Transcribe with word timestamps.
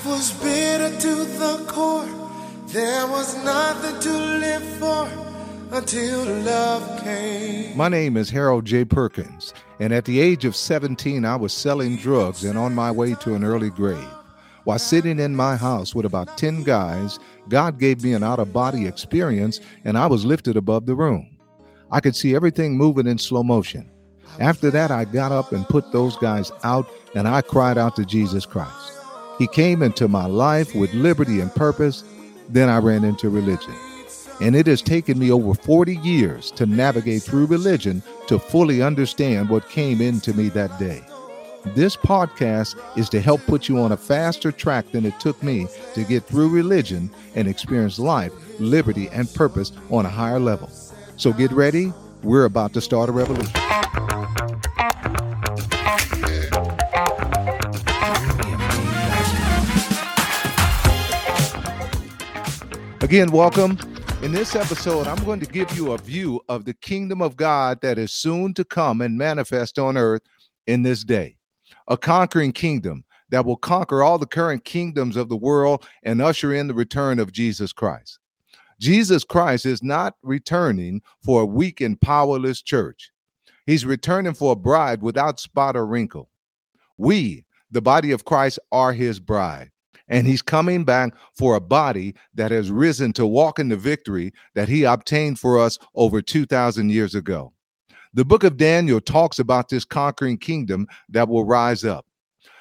Life 0.00 0.06
was 0.06 0.32
bitter 0.42 0.98
to 0.98 1.14
the 1.38 1.64
core. 1.68 2.08
There 2.68 3.06
was 3.08 3.36
nothing 3.44 4.00
to 4.00 4.10
live 4.10 4.62
for 4.78 5.06
until 5.72 6.24
love 6.36 7.02
came. 7.02 7.76
My 7.76 7.88
name 7.88 8.16
is 8.16 8.30
Harold 8.30 8.64
J. 8.64 8.86
Perkins, 8.86 9.52
and 9.78 9.92
at 9.92 10.06
the 10.06 10.18
age 10.18 10.46
of 10.46 10.56
17, 10.56 11.26
I 11.26 11.36
was 11.36 11.52
selling 11.52 11.96
drugs 11.96 12.44
and 12.44 12.56
on 12.56 12.74
my 12.74 12.90
way 12.90 13.14
to 13.16 13.34
an 13.34 13.44
early 13.44 13.68
grave. 13.68 14.08
While 14.64 14.78
sitting 14.78 15.18
in 15.18 15.36
my 15.36 15.54
house 15.54 15.94
with 15.94 16.06
about 16.06 16.38
10 16.38 16.62
guys, 16.62 17.18
God 17.50 17.78
gave 17.78 18.02
me 18.02 18.14
an 18.14 18.22
out 18.22 18.38
of 18.38 18.54
body 18.54 18.86
experience, 18.86 19.60
and 19.84 19.98
I 19.98 20.06
was 20.06 20.24
lifted 20.24 20.56
above 20.56 20.86
the 20.86 20.94
room. 20.94 21.36
I 21.92 22.00
could 22.00 22.16
see 22.16 22.34
everything 22.34 22.74
moving 22.74 23.06
in 23.06 23.18
slow 23.18 23.42
motion. 23.42 23.90
After 24.38 24.70
that, 24.70 24.90
I 24.90 25.04
got 25.04 25.30
up 25.30 25.52
and 25.52 25.68
put 25.68 25.92
those 25.92 26.16
guys 26.16 26.50
out, 26.64 26.88
and 27.14 27.28
I 27.28 27.42
cried 27.42 27.76
out 27.76 27.96
to 27.96 28.06
Jesus 28.06 28.46
Christ. 28.46 28.99
He 29.40 29.46
came 29.46 29.82
into 29.82 30.06
my 30.06 30.26
life 30.26 30.74
with 30.74 30.92
liberty 30.92 31.40
and 31.40 31.52
purpose. 31.54 32.04
Then 32.50 32.68
I 32.68 32.76
ran 32.76 33.04
into 33.04 33.30
religion. 33.30 33.72
And 34.42 34.54
it 34.54 34.66
has 34.66 34.82
taken 34.82 35.18
me 35.18 35.32
over 35.32 35.54
40 35.54 35.96
years 35.96 36.50
to 36.52 36.66
navigate 36.66 37.22
through 37.22 37.46
religion 37.46 38.02
to 38.26 38.38
fully 38.38 38.82
understand 38.82 39.48
what 39.48 39.66
came 39.70 40.02
into 40.02 40.34
me 40.34 40.50
that 40.50 40.78
day. 40.78 41.02
This 41.74 41.96
podcast 41.96 42.78
is 42.98 43.08
to 43.08 43.20
help 43.22 43.40
put 43.46 43.66
you 43.66 43.78
on 43.78 43.92
a 43.92 43.96
faster 43.96 44.52
track 44.52 44.92
than 44.92 45.06
it 45.06 45.18
took 45.18 45.42
me 45.42 45.66
to 45.94 46.04
get 46.04 46.24
through 46.24 46.50
religion 46.50 47.10
and 47.34 47.48
experience 47.48 47.98
life, 47.98 48.32
liberty, 48.60 49.08
and 49.08 49.32
purpose 49.32 49.72
on 49.88 50.04
a 50.04 50.10
higher 50.10 50.38
level. 50.38 50.68
So 51.16 51.32
get 51.32 51.50
ready. 51.50 51.94
We're 52.22 52.44
about 52.44 52.74
to 52.74 52.82
start 52.82 53.08
a 53.08 53.12
revolution. 53.12 53.58
Again, 63.10 63.32
welcome. 63.32 63.76
In 64.22 64.30
this 64.30 64.54
episode, 64.54 65.08
I'm 65.08 65.24
going 65.24 65.40
to 65.40 65.46
give 65.46 65.76
you 65.76 65.90
a 65.90 65.98
view 65.98 66.40
of 66.48 66.64
the 66.64 66.74
kingdom 66.74 67.20
of 67.20 67.36
God 67.36 67.80
that 67.80 67.98
is 67.98 68.12
soon 68.12 68.54
to 68.54 68.64
come 68.64 69.00
and 69.00 69.18
manifest 69.18 69.80
on 69.80 69.96
earth 69.96 70.22
in 70.68 70.84
this 70.84 71.02
day. 71.02 71.36
A 71.88 71.96
conquering 71.96 72.52
kingdom 72.52 73.02
that 73.30 73.44
will 73.44 73.56
conquer 73.56 74.04
all 74.04 74.16
the 74.16 74.26
current 74.26 74.64
kingdoms 74.64 75.16
of 75.16 75.28
the 75.28 75.36
world 75.36 75.84
and 76.04 76.22
usher 76.22 76.54
in 76.54 76.68
the 76.68 76.72
return 76.72 77.18
of 77.18 77.32
Jesus 77.32 77.72
Christ. 77.72 78.20
Jesus 78.78 79.24
Christ 79.24 79.66
is 79.66 79.82
not 79.82 80.14
returning 80.22 81.02
for 81.20 81.42
a 81.42 81.46
weak 81.46 81.80
and 81.80 82.00
powerless 82.00 82.62
church. 82.62 83.10
He's 83.66 83.84
returning 83.84 84.34
for 84.34 84.52
a 84.52 84.56
bride 84.56 85.02
without 85.02 85.40
spot 85.40 85.76
or 85.76 85.84
wrinkle. 85.84 86.30
We, 86.96 87.44
the 87.72 87.82
body 87.82 88.12
of 88.12 88.24
Christ, 88.24 88.60
are 88.70 88.92
his 88.92 89.18
bride 89.18 89.72
and 90.10 90.26
he's 90.26 90.42
coming 90.42 90.84
back 90.84 91.14
for 91.32 91.54
a 91.54 91.60
body 91.60 92.14
that 92.34 92.50
has 92.50 92.70
risen 92.70 93.12
to 93.14 93.26
walk 93.26 93.58
in 93.58 93.68
the 93.68 93.76
victory 93.76 94.32
that 94.54 94.68
he 94.68 94.84
obtained 94.84 95.38
for 95.38 95.58
us 95.58 95.78
over 95.94 96.20
2,000 96.20 96.90
years 96.90 97.14
ago. 97.14 97.52
The 98.12 98.24
book 98.24 98.42
of 98.42 98.56
Daniel 98.56 99.00
talks 99.00 99.38
about 99.38 99.68
this 99.68 99.84
conquering 99.84 100.36
kingdom 100.36 100.88
that 101.08 101.28
will 101.28 101.44
rise 101.44 101.84
up. 101.84 102.04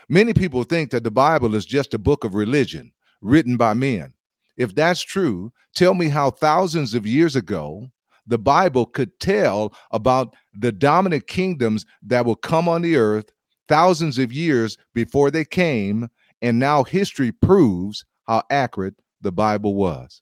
Many 0.07 0.33
people 0.33 0.63
think 0.63 0.91
that 0.91 1.03
the 1.03 1.11
Bible 1.11 1.55
is 1.55 1.65
just 1.65 1.93
a 1.95 1.99
book 1.99 2.23
of 2.23 2.35
religion 2.35 2.91
written 3.21 3.57
by 3.57 3.73
men. 3.73 4.13
If 4.57 4.75
that's 4.75 5.01
true, 5.01 5.51
tell 5.73 5.95
me 5.95 6.07
how 6.07 6.29
thousands 6.29 6.93
of 6.93 7.07
years 7.07 7.35
ago 7.35 7.87
the 8.27 8.37
Bible 8.37 8.85
could 8.85 9.19
tell 9.19 9.73
about 9.91 10.35
the 10.53 10.71
dominant 10.71 11.25
kingdoms 11.25 11.85
that 12.03 12.25
will 12.25 12.35
come 12.35 12.69
on 12.69 12.83
the 12.83 12.95
earth 12.95 13.31
thousands 13.67 14.19
of 14.19 14.31
years 14.31 14.77
before 14.93 15.31
they 15.31 15.45
came 15.45 16.09
and 16.41 16.59
now 16.59 16.83
history 16.83 17.31
proves 17.31 18.05
how 18.27 18.43
accurate 18.49 18.95
the 19.21 19.31
Bible 19.31 19.75
was. 19.75 20.21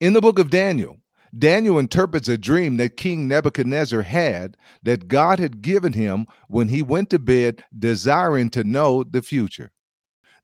In 0.00 0.12
the 0.12 0.20
book 0.20 0.38
of 0.38 0.50
Daniel, 0.50 0.98
Daniel 1.38 1.78
interprets 1.78 2.28
a 2.28 2.36
dream 2.36 2.76
that 2.76 2.96
King 2.96 3.26
Nebuchadnezzar 3.26 4.02
had 4.02 4.56
that 4.82 5.08
God 5.08 5.38
had 5.38 5.62
given 5.62 5.92
him 5.92 6.26
when 6.48 6.68
he 6.68 6.82
went 6.82 7.08
to 7.10 7.18
bed 7.18 7.64
desiring 7.78 8.50
to 8.50 8.64
know 8.64 9.02
the 9.02 9.22
future. 9.22 9.70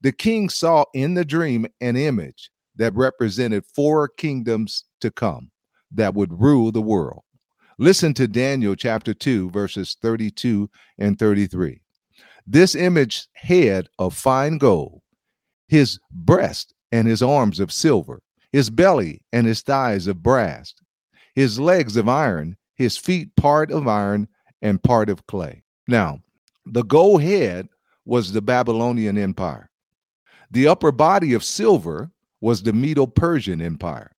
The 0.00 0.12
king 0.12 0.48
saw 0.48 0.84
in 0.94 1.14
the 1.14 1.24
dream 1.24 1.66
an 1.80 1.96
image 1.96 2.50
that 2.76 2.94
represented 2.94 3.66
four 3.66 4.08
kingdoms 4.08 4.84
to 5.00 5.10
come 5.10 5.50
that 5.90 6.14
would 6.14 6.40
rule 6.40 6.72
the 6.72 6.80
world. 6.80 7.22
Listen 7.78 8.14
to 8.14 8.26
Daniel 8.26 8.74
chapter 8.74 9.12
2, 9.12 9.50
verses 9.50 9.96
32 10.00 10.70
and 10.98 11.18
33. 11.18 11.80
This 12.50 12.74
image 12.74 13.28
head 13.34 13.90
of 13.98 14.16
fine 14.16 14.56
gold, 14.56 15.02
his 15.66 16.00
breast 16.10 16.72
and 16.90 17.06
his 17.06 17.22
arms 17.22 17.60
of 17.60 17.70
silver, 17.70 18.22
his 18.52 18.70
belly 18.70 19.20
and 19.34 19.46
his 19.46 19.60
thighs 19.60 20.06
of 20.06 20.22
brass, 20.22 20.72
his 21.34 21.60
legs 21.60 21.98
of 21.98 22.08
iron, 22.08 22.56
his 22.74 22.96
feet 22.96 23.36
part 23.36 23.70
of 23.70 23.86
iron 23.86 24.28
and 24.62 24.82
part 24.82 25.10
of 25.10 25.26
clay. 25.26 25.62
Now, 25.86 26.22
the 26.64 26.84
gold 26.84 27.20
head 27.20 27.68
was 28.06 28.32
the 28.32 28.40
Babylonian 28.40 29.18
Empire. 29.18 29.68
The 30.50 30.68
upper 30.68 30.90
body 30.90 31.34
of 31.34 31.44
silver 31.44 32.10
was 32.40 32.62
the 32.62 32.72
Medo 32.72 33.06
Persian 33.06 33.60
Empire. 33.60 34.12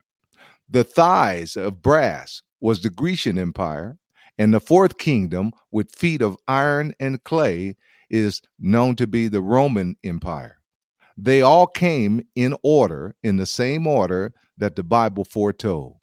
The 0.69 0.84
thighs 0.84 1.56
of 1.56 1.82
brass 1.82 2.42
was 2.60 2.80
the 2.80 2.90
Grecian 2.90 3.38
Empire. 3.38 3.98
And 4.38 4.54
the 4.54 4.60
fourth 4.60 4.96
kingdom, 4.96 5.52
with 5.70 5.94
feet 5.94 6.22
of 6.22 6.36
iron 6.48 6.94
and 6.98 7.22
clay, 7.24 7.76
is 8.10 8.43
known 8.59 8.97
to 8.97 9.06
be 9.06 9.28
the 9.28 9.43
Roman 9.43 9.97
Empire. 10.04 10.59
They 11.16 11.43
all 11.43 11.66
came 11.66 12.22
in 12.34 12.56
order, 12.62 13.15
in 13.22 13.37
the 13.37 13.47
same 13.47 13.87
order 13.87 14.32
that 14.59 14.76
the 14.76 14.82
Bible 14.82 15.25
foretold. 15.25 15.97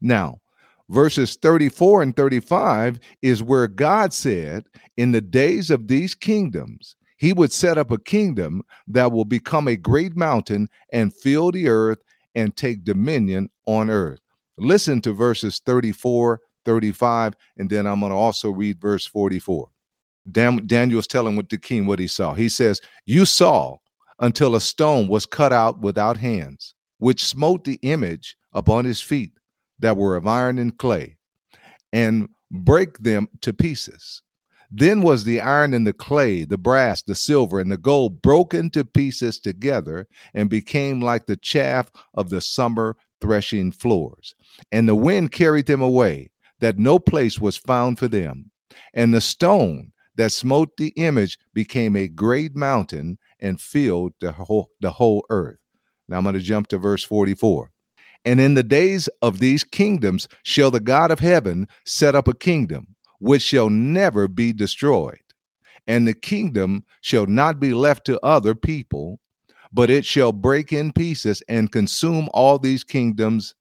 Now, 0.00 0.40
verses 0.88 1.36
34 1.36 2.02
and 2.02 2.16
35 2.16 3.00
is 3.22 3.42
where 3.42 3.68
God 3.68 4.12
said, 4.12 4.64
In 4.96 5.12
the 5.12 5.20
days 5.20 5.70
of 5.70 5.88
these 5.88 6.14
kingdoms, 6.14 6.96
he 7.16 7.32
would 7.32 7.52
set 7.52 7.78
up 7.78 7.90
a 7.90 7.98
kingdom 7.98 8.62
that 8.88 9.12
will 9.12 9.24
become 9.24 9.68
a 9.68 9.76
great 9.76 10.16
mountain 10.16 10.68
and 10.92 11.14
fill 11.14 11.50
the 11.52 11.68
earth 11.68 11.98
and 12.34 12.56
take 12.56 12.84
dominion 12.84 13.50
on 13.66 13.90
earth. 13.90 14.20
Listen 14.56 15.00
to 15.02 15.12
verses 15.12 15.60
34, 15.64 16.40
35, 16.64 17.34
and 17.58 17.68
then 17.68 17.86
I'm 17.86 18.00
going 18.00 18.10
to 18.10 18.16
also 18.16 18.50
read 18.50 18.80
verse 18.80 19.06
44. 19.06 19.68
Dan- 20.30 20.66
Daniel's 20.66 21.06
telling 21.06 21.36
the 21.36 21.58
king 21.58 21.86
what 21.86 21.98
he 21.98 22.06
saw. 22.06 22.34
He 22.34 22.48
says, 22.48 22.80
You 23.06 23.24
saw 23.24 23.76
until 24.18 24.54
a 24.54 24.60
stone 24.60 25.08
was 25.08 25.26
cut 25.26 25.52
out 25.52 25.80
without 25.80 26.16
hands, 26.16 26.74
which 26.98 27.24
smote 27.24 27.64
the 27.64 27.78
image 27.82 28.36
upon 28.52 28.84
his 28.84 29.00
feet 29.00 29.32
that 29.78 29.96
were 29.96 30.16
of 30.16 30.26
iron 30.26 30.58
and 30.58 30.76
clay, 30.76 31.16
and 31.92 32.28
break 32.50 32.98
them 32.98 33.28
to 33.40 33.52
pieces. 33.52 34.22
Then 34.70 35.02
was 35.02 35.24
the 35.24 35.40
iron 35.40 35.74
and 35.74 35.84
the 35.84 35.92
clay, 35.92 36.44
the 36.44 36.58
brass, 36.58 37.02
the 37.02 37.14
silver, 37.14 37.58
and 37.58 37.72
the 37.72 37.76
gold 37.76 38.22
broken 38.22 38.70
to 38.70 38.84
pieces 38.84 39.40
together 39.40 40.06
and 40.34 40.48
became 40.48 41.00
like 41.00 41.26
the 41.26 41.36
chaff 41.36 41.90
of 42.14 42.30
the 42.30 42.40
summer 42.40 42.96
threshing 43.20 43.72
floors. 43.72 44.34
And 44.70 44.88
the 44.88 44.94
wind 44.94 45.32
carried 45.32 45.66
them 45.66 45.82
away, 45.82 46.30
that 46.60 46.78
no 46.78 46.98
place 46.98 47.40
was 47.40 47.56
found 47.56 47.98
for 47.98 48.06
them. 48.06 48.50
And 48.94 49.12
the 49.12 49.20
stone 49.20 49.92
that 50.20 50.32
smote 50.32 50.76
the 50.76 50.92
image 50.96 51.38
became 51.54 51.96
a 51.96 52.06
great 52.06 52.54
mountain 52.54 53.18
and 53.40 53.60
filled 53.60 54.12
the 54.20 54.32
whole, 54.32 54.70
the 54.80 54.90
whole 54.90 55.24
earth. 55.30 55.58
Now 56.08 56.18
I'm 56.18 56.24
going 56.24 56.34
to 56.34 56.40
jump 56.40 56.68
to 56.68 56.78
verse 56.78 57.02
44. 57.02 57.70
And 58.26 58.38
in 58.38 58.52
the 58.52 58.62
days 58.62 59.08
of 59.22 59.38
these 59.38 59.64
kingdoms 59.64 60.28
shall 60.42 60.70
the 60.70 60.78
God 60.78 61.10
of 61.10 61.20
heaven 61.20 61.66
set 61.86 62.14
up 62.14 62.28
a 62.28 62.34
kingdom 62.34 62.88
which 63.18 63.40
shall 63.40 63.70
never 63.70 64.28
be 64.28 64.52
destroyed. 64.52 65.20
And 65.86 66.06
the 66.06 66.14
kingdom 66.14 66.84
shall 67.00 67.26
not 67.26 67.58
be 67.58 67.72
left 67.72 68.04
to 68.06 68.20
other 68.20 68.54
people, 68.54 69.20
but 69.72 69.88
it 69.88 70.04
shall 70.04 70.32
break 70.32 70.70
in 70.70 70.92
pieces 70.92 71.42
and 71.48 71.72
consume 71.72 72.28
all 72.34 72.58
these 72.58 72.84
kingdoms, 72.84 73.54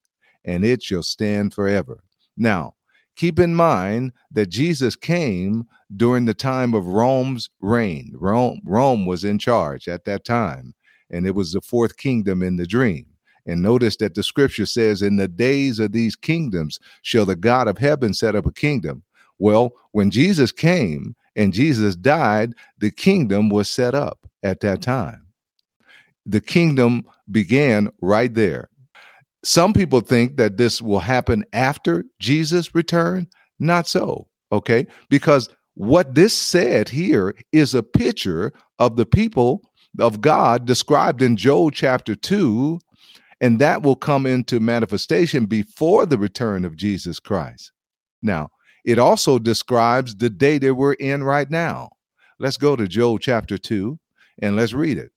and 0.44 0.66
it 0.66 0.84
shall 0.84 1.04
stand 1.04 1.54
forever. 1.54 2.04
Now, 2.36 2.75
Keep 3.19 3.38
in 3.38 3.54
mind 3.54 4.13
that 4.31 4.45
Jesus 4.45 4.95
came 4.95 5.68
during 5.98 6.24
the 6.24 6.33
time 6.33 6.74
of 6.74 6.88
Rome's 6.88 7.50
reign. 7.60 8.13
Rome, 8.16 8.62
Rome 8.63 9.06
was 9.06 9.25
in 9.25 9.38
charge 9.38 9.89
at 9.89 10.06
that 10.06 10.24
time, 10.24 10.74
and 11.10 11.27
it 11.27 11.36
was 11.36 11.51
the 11.51 11.60
fourth 11.60 11.98
kingdom 11.98 12.42
in 12.42 12.56
the 12.56 12.66
dream. 12.66 13.06
And 13.45 13.62
notice 13.62 13.98
that 13.98 14.16
the 14.16 14.24
scripture 14.24 14.66
says, 14.66 15.01
In 15.01 15.18
the 15.18 15.27
days 15.27 15.80
of 15.80 15.92
these 15.92 16.16
kingdoms 16.16 16.80
shall 17.01 17.25
the 17.25 17.36
God 17.36 17.68
of 17.68 17.77
heaven 17.77 18.13
set 18.13 18.38
up 18.38 18.45
a 18.45 18.54
kingdom. 18.54 19.04
Well, 19.38 19.74
when 19.92 20.12
Jesus 20.12 20.54
came 20.54 21.13
and 21.36 21.51
Jesus 21.51 21.98
died, 21.98 22.54
the 22.77 22.89
kingdom 22.89 23.50
was 23.50 23.69
set 23.69 23.95
up 23.95 24.30
at 24.44 24.62
that 24.62 24.81
time. 24.81 25.25
The 26.25 26.39
kingdom 26.39 27.04
began 27.30 27.89
right 28.00 28.33
there. 28.33 28.69
Some 29.44 29.74
people 29.74 30.01
think 30.01 30.38
that 30.38 30.57
this 30.57 30.81
will 30.81 31.00
happen 31.00 31.45
after 31.53 32.06
Jesus' 32.19 32.75
return. 32.75 33.27
Not 33.59 33.88
so, 33.88 34.27
okay? 34.51 34.88
Because 35.09 35.50
what 35.75 36.15
this 36.15 36.33
said 36.33 36.89
here 36.89 37.36
is 37.51 37.74
a 37.74 37.83
picture 37.83 38.51
of 38.80 38.95
the 38.95 39.06
people 39.06 39.62
of 40.00 40.21
God 40.21 40.65
described 40.65 41.21
in 41.21 41.38
Joel 41.38 41.71
chapter 41.71 42.15
2, 42.15 42.80
and 43.41 43.59
that 43.59 43.81
will 43.81 43.95
come 43.95 44.25
into 44.25 44.59
manifestation 44.59 45.45
before 45.45 46.06
the 46.06 46.18
return 46.18 46.65
of 46.65 46.75
Jesus 46.75 47.19
Christ. 47.19 47.71
Now, 48.21 48.50
it 48.83 49.00
also 49.00 49.39
describes 49.39 50.15
the 50.15 50.30
day 50.30 50.57
that 50.57 50.75
we're 50.75 50.94
in 50.94 51.24
right 51.24 51.50
now. 51.50 51.89
Let's 52.39 52.57
go 52.57 52.75
to 52.75 52.88
Joel 52.88 53.19
chapter 53.19 53.57
2 53.57 53.97
and 54.41 54.56
let's 54.56 54.74
read 54.74 54.97
it. 54.97 55.12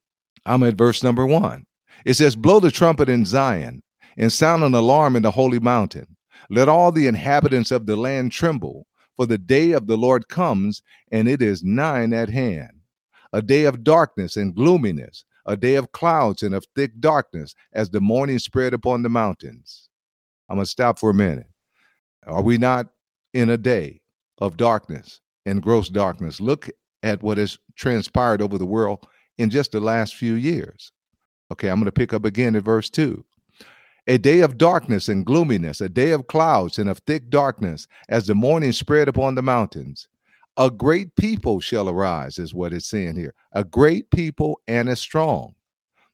I'm 0.47 0.63
at 0.65 0.75
verse 0.75 1.03
number 1.03 1.27
1. 1.27 1.65
It 2.05 2.15
says, 2.15 2.35
Blow 2.35 2.59
the 2.59 2.71
trumpet 2.71 3.09
in 3.09 3.25
Zion 3.25 3.83
and 4.17 4.33
sound 4.33 4.63
an 4.63 4.75
alarm 4.75 5.17
in 5.17 5.23
the 5.23 5.31
holy 5.31 5.59
mountain. 5.59 6.17
Let 6.51 6.69
all 6.69 6.93
the 6.93 7.07
inhabitants 7.07 7.71
of 7.71 7.87
the 7.87 7.97
land 7.97 8.33
tremble, 8.33 8.87
for 9.17 9.27
the 9.27 9.39
day 9.39 9.73
of 9.73 9.87
the 9.87 9.97
Lord 9.97 10.29
comes, 10.29 10.83
and 11.11 11.29
it 11.29 11.41
is 11.43 11.63
nigh 11.63 12.05
at 12.05 12.29
hand. 12.29 12.73
A 13.33 13.41
day 13.43 13.65
of 13.65 13.85
darkness 13.85 14.37
and 14.37 14.55
gloominess, 14.55 15.25
a 15.47 15.57
day 15.57 15.77
of 15.77 15.93
clouds 15.93 16.43
and 16.43 16.55
of 16.55 16.67
thick 16.75 17.01
darkness, 17.01 17.55
as 17.73 17.91
the 17.91 18.01
morning 18.01 18.39
spread 18.39 18.75
upon 18.75 19.03
the 19.03 19.09
mountains. 19.09 19.89
I'm 20.49 20.57
going 20.57 20.65
to 20.65 20.71
stop 20.71 20.99
for 20.99 21.11
a 21.11 21.15
minute. 21.15 21.47
Are 22.27 22.43
we 22.43 22.59
not 22.59 22.89
in 23.33 23.51
a 23.51 23.57
day 23.57 24.03
of 24.39 24.57
darkness 24.57 25.21
and 25.47 25.63
gross 25.63 25.89
darkness? 25.89 26.41
Look 26.41 26.69
at 27.03 27.23
what 27.23 27.39
has 27.39 27.59
transpired 27.75 28.43
over 28.43 28.59
the 28.59 28.67
world 28.67 29.07
in 29.39 29.51
just 29.51 29.73
the 29.73 29.81
last 29.81 30.15
few 30.15 30.35
years. 30.35 30.93
Okay, 31.51 31.69
I'm 31.69 31.77
going 31.77 31.87
to 31.87 31.93
pick 31.93 32.13
up 32.13 32.25
again 32.25 32.55
at 32.55 32.63
verse 32.63 32.91
2. 32.91 33.25
A 34.09 34.19
day 34.19 34.41
of 34.41 34.59
darkness 34.59 35.09
and 35.09 35.25
gloominess, 35.25 35.81
a 35.81 35.89
day 35.89 36.11
of 36.11 36.27
clouds 36.27 36.77
and 36.77 36.91
of 36.91 36.99
thick 36.99 37.31
darkness, 37.31 37.87
as 38.09 38.27
the 38.27 38.35
morning 38.35 38.73
spread 38.73 39.07
upon 39.07 39.37
the 39.37 39.43
mountains. 39.43 40.09
A 40.57 40.71
great 40.71 41.15
people 41.15 41.61
shall 41.61 41.89
arise, 41.89 42.39
is 42.39 42.53
what 42.53 42.73
it's 42.73 42.89
saying 42.89 43.15
here. 43.15 43.33
A 43.53 43.63
great 43.63 44.11
people 44.11 44.61
and 44.67 44.89
a 44.89 44.97
strong. 44.97 45.55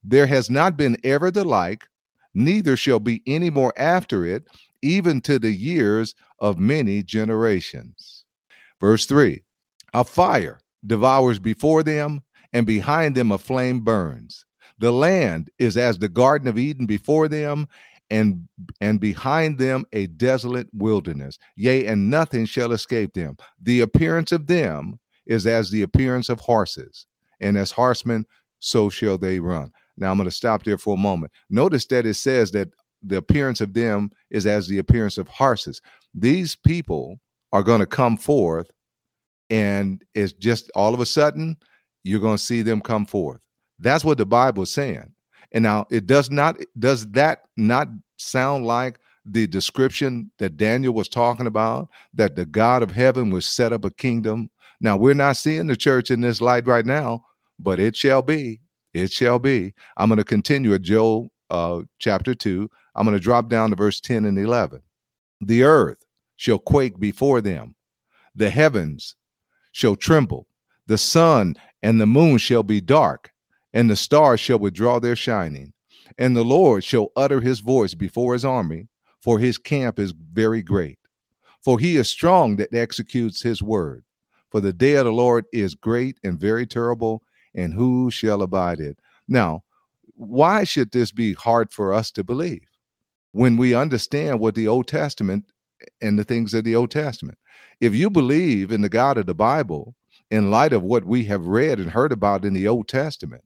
There 0.04 0.26
has 0.26 0.50
not 0.50 0.76
been 0.76 0.98
ever 1.02 1.30
the 1.30 1.44
like, 1.44 1.86
neither 2.34 2.76
shall 2.76 3.00
be 3.00 3.22
any 3.26 3.48
more 3.48 3.72
after 3.78 4.24
it, 4.26 4.44
even 4.82 5.22
to 5.22 5.38
the 5.38 5.50
years 5.52 6.14
of 6.38 6.58
many 6.58 7.02
generations. 7.02 8.24
Verse 8.80 9.06
3 9.06 9.42
A 9.94 10.04
fire 10.04 10.60
devours 10.86 11.38
before 11.38 11.82
them, 11.82 12.22
and 12.52 12.66
behind 12.66 13.14
them 13.14 13.32
a 13.32 13.38
flame 13.38 13.80
burns. 13.80 14.44
The 14.78 14.92
land 14.92 15.50
is 15.58 15.76
as 15.76 15.98
the 15.98 16.08
Garden 16.08 16.48
of 16.48 16.58
Eden 16.58 16.86
before 16.86 17.28
them, 17.28 17.68
and 18.10 18.48
and 18.80 19.00
behind 19.00 19.58
them 19.58 19.84
a 19.92 20.06
desolate 20.06 20.68
wilderness. 20.72 21.38
Yea, 21.56 21.86
and 21.86 22.10
nothing 22.10 22.46
shall 22.46 22.72
escape 22.72 23.12
them. 23.12 23.36
The 23.62 23.80
appearance 23.80 24.32
of 24.32 24.46
them 24.46 24.98
is 25.26 25.46
as 25.46 25.70
the 25.70 25.82
appearance 25.82 26.28
of 26.28 26.40
horses, 26.40 27.06
and 27.40 27.56
as 27.56 27.70
horsemen, 27.70 28.24
so 28.60 28.88
shall 28.88 29.18
they 29.18 29.40
run. 29.40 29.72
Now 29.96 30.10
I'm 30.10 30.16
going 30.16 30.28
to 30.28 30.34
stop 30.34 30.64
there 30.64 30.78
for 30.78 30.94
a 30.94 30.98
moment. 30.98 31.32
Notice 31.50 31.84
that 31.86 32.06
it 32.06 32.14
says 32.14 32.50
that 32.52 32.68
the 33.02 33.16
appearance 33.16 33.60
of 33.60 33.74
them 33.74 34.10
is 34.30 34.46
as 34.46 34.66
the 34.68 34.78
appearance 34.78 35.18
of 35.18 35.28
horses. 35.28 35.80
These 36.14 36.56
people 36.56 37.20
are 37.52 37.62
going 37.62 37.80
to 37.80 37.86
come 37.86 38.16
forth, 38.16 38.70
and 39.50 40.02
it's 40.14 40.32
just 40.32 40.70
all 40.74 40.94
of 40.94 41.00
a 41.00 41.06
sudden 41.06 41.56
you're 42.04 42.20
going 42.20 42.36
to 42.36 42.42
see 42.42 42.62
them 42.62 42.80
come 42.80 43.06
forth. 43.06 43.40
That's 43.78 44.04
what 44.04 44.18
the 44.18 44.26
Bible 44.26 44.64
is 44.64 44.70
saying. 44.70 45.12
And 45.52 45.62
now 45.62 45.86
it 45.90 46.06
does 46.06 46.30
not 46.30 46.58
does 46.78 47.06
that 47.08 47.44
not 47.56 47.88
sound 48.16 48.66
like 48.66 48.98
the 49.24 49.46
description 49.46 50.30
that 50.38 50.56
Daniel 50.56 50.94
was 50.94 51.08
talking 51.08 51.46
about 51.46 51.88
that 52.14 52.36
the 52.36 52.46
God 52.46 52.82
of 52.82 52.90
heaven 52.90 53.30
would 53.30 53.44
set 53.44 53.72
up 53.72 53.84
a 53.84 53.90
kingdom. 53.90 54.50
Now 54.80 54.96
we're 54.96 55.14
not 55.14 55.36
seeing 55.36 55.66
the 55.66 55.76
church 55.76 56.10
in 56.10 56.20
this 56.20 56.40
light 56.40 56.66
right 56.66 56.86
now, 56.86 57.24
but 57.58 57.80
it 57.80 57.96
shall 57.96 58.22
be. 58.22 58.60
It 58.94 59.12
shall 59.12 59.38
be. 59.38 59.74
I'm 59.96 60.08
going 60.08 60.18
to 60.18 60.24
continue 60.24 60.74
at 60.74 60.82
Joel 60.82 61.30
uh, 61.50 61.82
chapter 61.98 62.34
2. 62.34 62.70
I'm 62.94 63.04
going 63.04 63.16
to 63.16 63.22
drop 63.22 63.48
down 63.48 63.70
to 63.70 63.76
verse 63.76 64.00
10 64.00 64.24
and 64.24 64.38
11. 64.38 64.82
The 65.40 65.62
earth 65.62 66.04
shall 66.36 66.58
quake 66.58 66.98
before 66.98 67.40
them, 67.40 67.74
the 68.34 68.50
heavens 68.50 69.16
shall 69.72 69.96
tremble, 69.96 70.46
the 70.86 70.98
sun 70.98 71.54
and 71.82 72.00
the 72.00 72.06
moon 72.06 72.38
shall 72.38 72.62
be 72.62 72.80
dark, 72.80 73.32
and 73.78 73.88
the 73.88 73.94
stars 73.94 74.40
shall 74.40 74.58
withdraw 74.58 74.98
their 74.98 75.14
shining. 75.14 75.72
And 76.18 76.36
the 76.36 76.42
Lord 76.42 76.82
shall 76.82 77.12
utter 77.14 77.40
his 77.40 77.60
voice 77.60 77.94
before 77.94 78.32
his 78.32 78.44
army, 78.44 78.88
for 79.22 79.38
his 79.38 79.56
camp 79.56 80.00
is 80.00 80.12
very 80.32 80.62
great. 80.62 80.98
For 81.64 81.78
he 81.78 81.96
is 81.96 82.08
strong 82.08 82.56
that 82.56 82.74
executes 82.74 83.40
his 83.40 83.62
word. 83.62 84.02
For 84.50 84.60
the 84.60 84.72
day 84.72 84.94
of 84.94 85.04
the 85.04 85.12
Lord 85.12 85.44
is 85.52 85.76
great 85.76 86.18
and 86.24 86.40
very 86.40 86.66
terrible, 86.66 87.22
and 87.54 87.72
who 87.72 88.10
shall 88.10 88.42
abide 88.42 88.80
it? 88.80 88.98
Now, 89.28 89.62
why 90.16 90.64
should 90.64 90.90
this 90.90 91.12
be 91.12 91.34
hard 91.34 91.70
for 91.70 91.94
us 91.94 92.10
to 92.12 92.24
believe 92.24 92.66
when 93.30 93.56
we 93.56 93.76
understand 93.76 94.40
what 94.40 94.56
the 94.56 94.66
Old 94.66 94.88
Testament 94.88 95.52
and 96.00 96.18
the 96.18 96.24
things 96.24 96.52
of 96.52 96.64
the 96.64 96.74
Old 96.74 96.90
Testament? 96.90 97.38
If 97.80 97.94
you 97.94 98.10
believe 98.10 98.72
in 98.72 98.80
the 98.80 98.88
God 98.88 99.18
of 99.18 99.26
the 99.26 99.36
Bible, 99.36 99.94
in 100.32 100.50
light 100.50 100.72
of 100.72 100.82
what 100.82 101.04
we 101.04 101.26
have 101.26 101.46
read 101.46 101.78
and 101.78 101.92
heard 101.92 102.10
about 102.10 102.44
in 102.44 102.54
the 102.54 102.66
Old 102.66 102.88
Testament, 102.88 103.44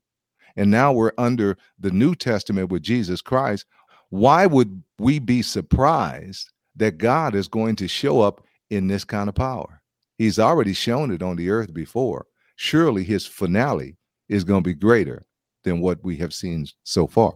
and 0.56 0.70
now 0.70 0.92
we're 0.92 1.12
under 1.18 1.56
the 1.78 1.90
New 1.90 2.14
Testament 2.14 2.70
with 2.70 2.82
Jesus 2.82 3.20
Christ, 3.20 3.66
why 4.10 4.46
would 4.46 4.82
we 4.98 5.18
be 5.18 5.42
surprised 5.42 6.50
that 6.76 6.98
God 6.98 7.34
is 7.34 7.48
going 7.48 7.76
to 7.76 7.88
show 7.88 8.20
up 8.20 8.44
in 8.70 8.88
this 8.88 9.04
kind 9.04 9.28
of 9.28 9.34
power? 9.34 9.80
He's 10.18 10.38
already 10.38 10.72
shown 10.72 11.10
it 11.10 11.22
on 11.22 11.36
the 11.36 11.50
earth 11.50 11.72
before. 11.72 12.26
Surely 12.56 13.04
his 13.04 13.26
finale 13.26 13.96
is 14.28 14.44
going 14.44 14.62
to 14.62 14.68
be 14.68 14.74
greater 14.74 15.26
than 15.64 15.80
what 15.80 16.02
we 16.04 16.16
have 16.16 16.34
seen 16.34 16.66
so 16.84 17.06
far. 17.06 17.34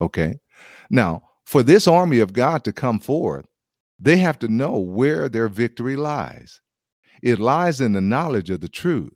Okay. 0.00 0.38
Now, 0.90 1.22
for 1.44 1.62
this 1.62 1.86
army 1.86 2.20
of 2.20 2.32
God 2.32 2.64
to 2.64 2.72
come 2.72 3.00
forth, 3.00 3.46
they 3.98 4.18
have 4.18 4.38
to 4.40 4.48
know 4.48 4.78
where 4.78 5.28
their 5.28 5.48
victory 5.48 5.96
lies. 5.96 6.60
It 7.22 7.38
lies 7.38 7.80
in 7.80 7.92
the 7.92 8.00
knowledge 8.00 8.50
of 8.50 8.60
the 8.60 8.68
truth. 8.68 9.14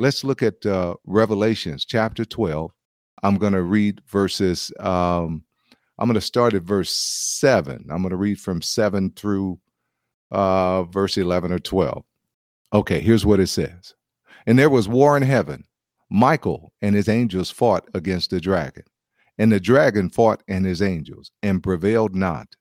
Let's 0.00 0.24
look 0.24 0.42
at 0.42 0.64
uh, 0.64 0.94
Revelations 1.04 1.84
chapter 1.84 2.24
12. 2.24 2.72
I'm 3.22 3.36
going 3.36 3.52
to 3.52 3.60
read 3.60 4.00
verses, 4.08 4.72
um, 4.80 5.44
I'm 5.98 6.08
going 6.08 6.14
to 6.14 6.22
start 6.22 6.54
at 6.54 6.62
verse 6.62 6.90
7. 6.90 7.84
I'm 7.90 8.00
going 8.00 8.08
to 8.08 8.16
read 8.16 8.40
from 8.40 8.62
7 8.62 9.10
through 9.10 9.60
uh, 10.30 10.84
verse 10.84 11.18
11 11.18 11.52
or 11.52 11.58
12. 11.58 12.02
Okay, 12.72 13.00
here's 13.00 13.26
what 13.26 13.40
it 13.40 13.48
says. 13.48 13.94
And 14.46 14.58
there 14.58 14.70
was 14.70 14.88
war 14.88 15.18
in 15.18 15.22
heaven. 15.22 15.64
Michael 16.08 16.72
and 16.80 16.94
his 16.94 17.10
angels 17.10 17.50
fought 17.50 17.86
against 17.92 18.30
the 18.30 18.40
dragon. 18.40 18.84
And 19.36 19.52
the 19.52 19.60
dragon 19.60 20.08
fought 20.08 20.42
and 20.48 20.64
his 20.64 20.80
angels 20.80 21.30
and 21.42 21.62
prevailed 21.62 22.14
not. 22.14 22.56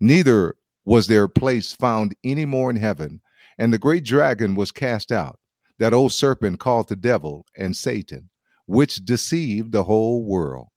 Neither 0.00 0.56
was 0.84 1.06
their 1.06 1.28
place 1.28 1.72
found 1.72 2.16
any 2.24 2.46
more 2.46 2.68
in 2.68 2.74
heaven. 2.74 3.20
And 3.58 3.72
the 3.72 3.78
great 3.78 4.04
dragon 4.04 4.56
was 4.56 4.72
cast 4.72 5.12
out 5.12 5.39
that 5.80 5.94
old 5.94 6.12
serpent 6.12 6.60
called 6.60 6.88
the 6.88 6.94
devil 6.94 7.46
and 7.56 7.74
Satan, 7.74 8.28
which 8.66 9.04
deceived 9.04 9.72
the 9.72 9.82
whole 9.82 10.22
world. 10.22 10.68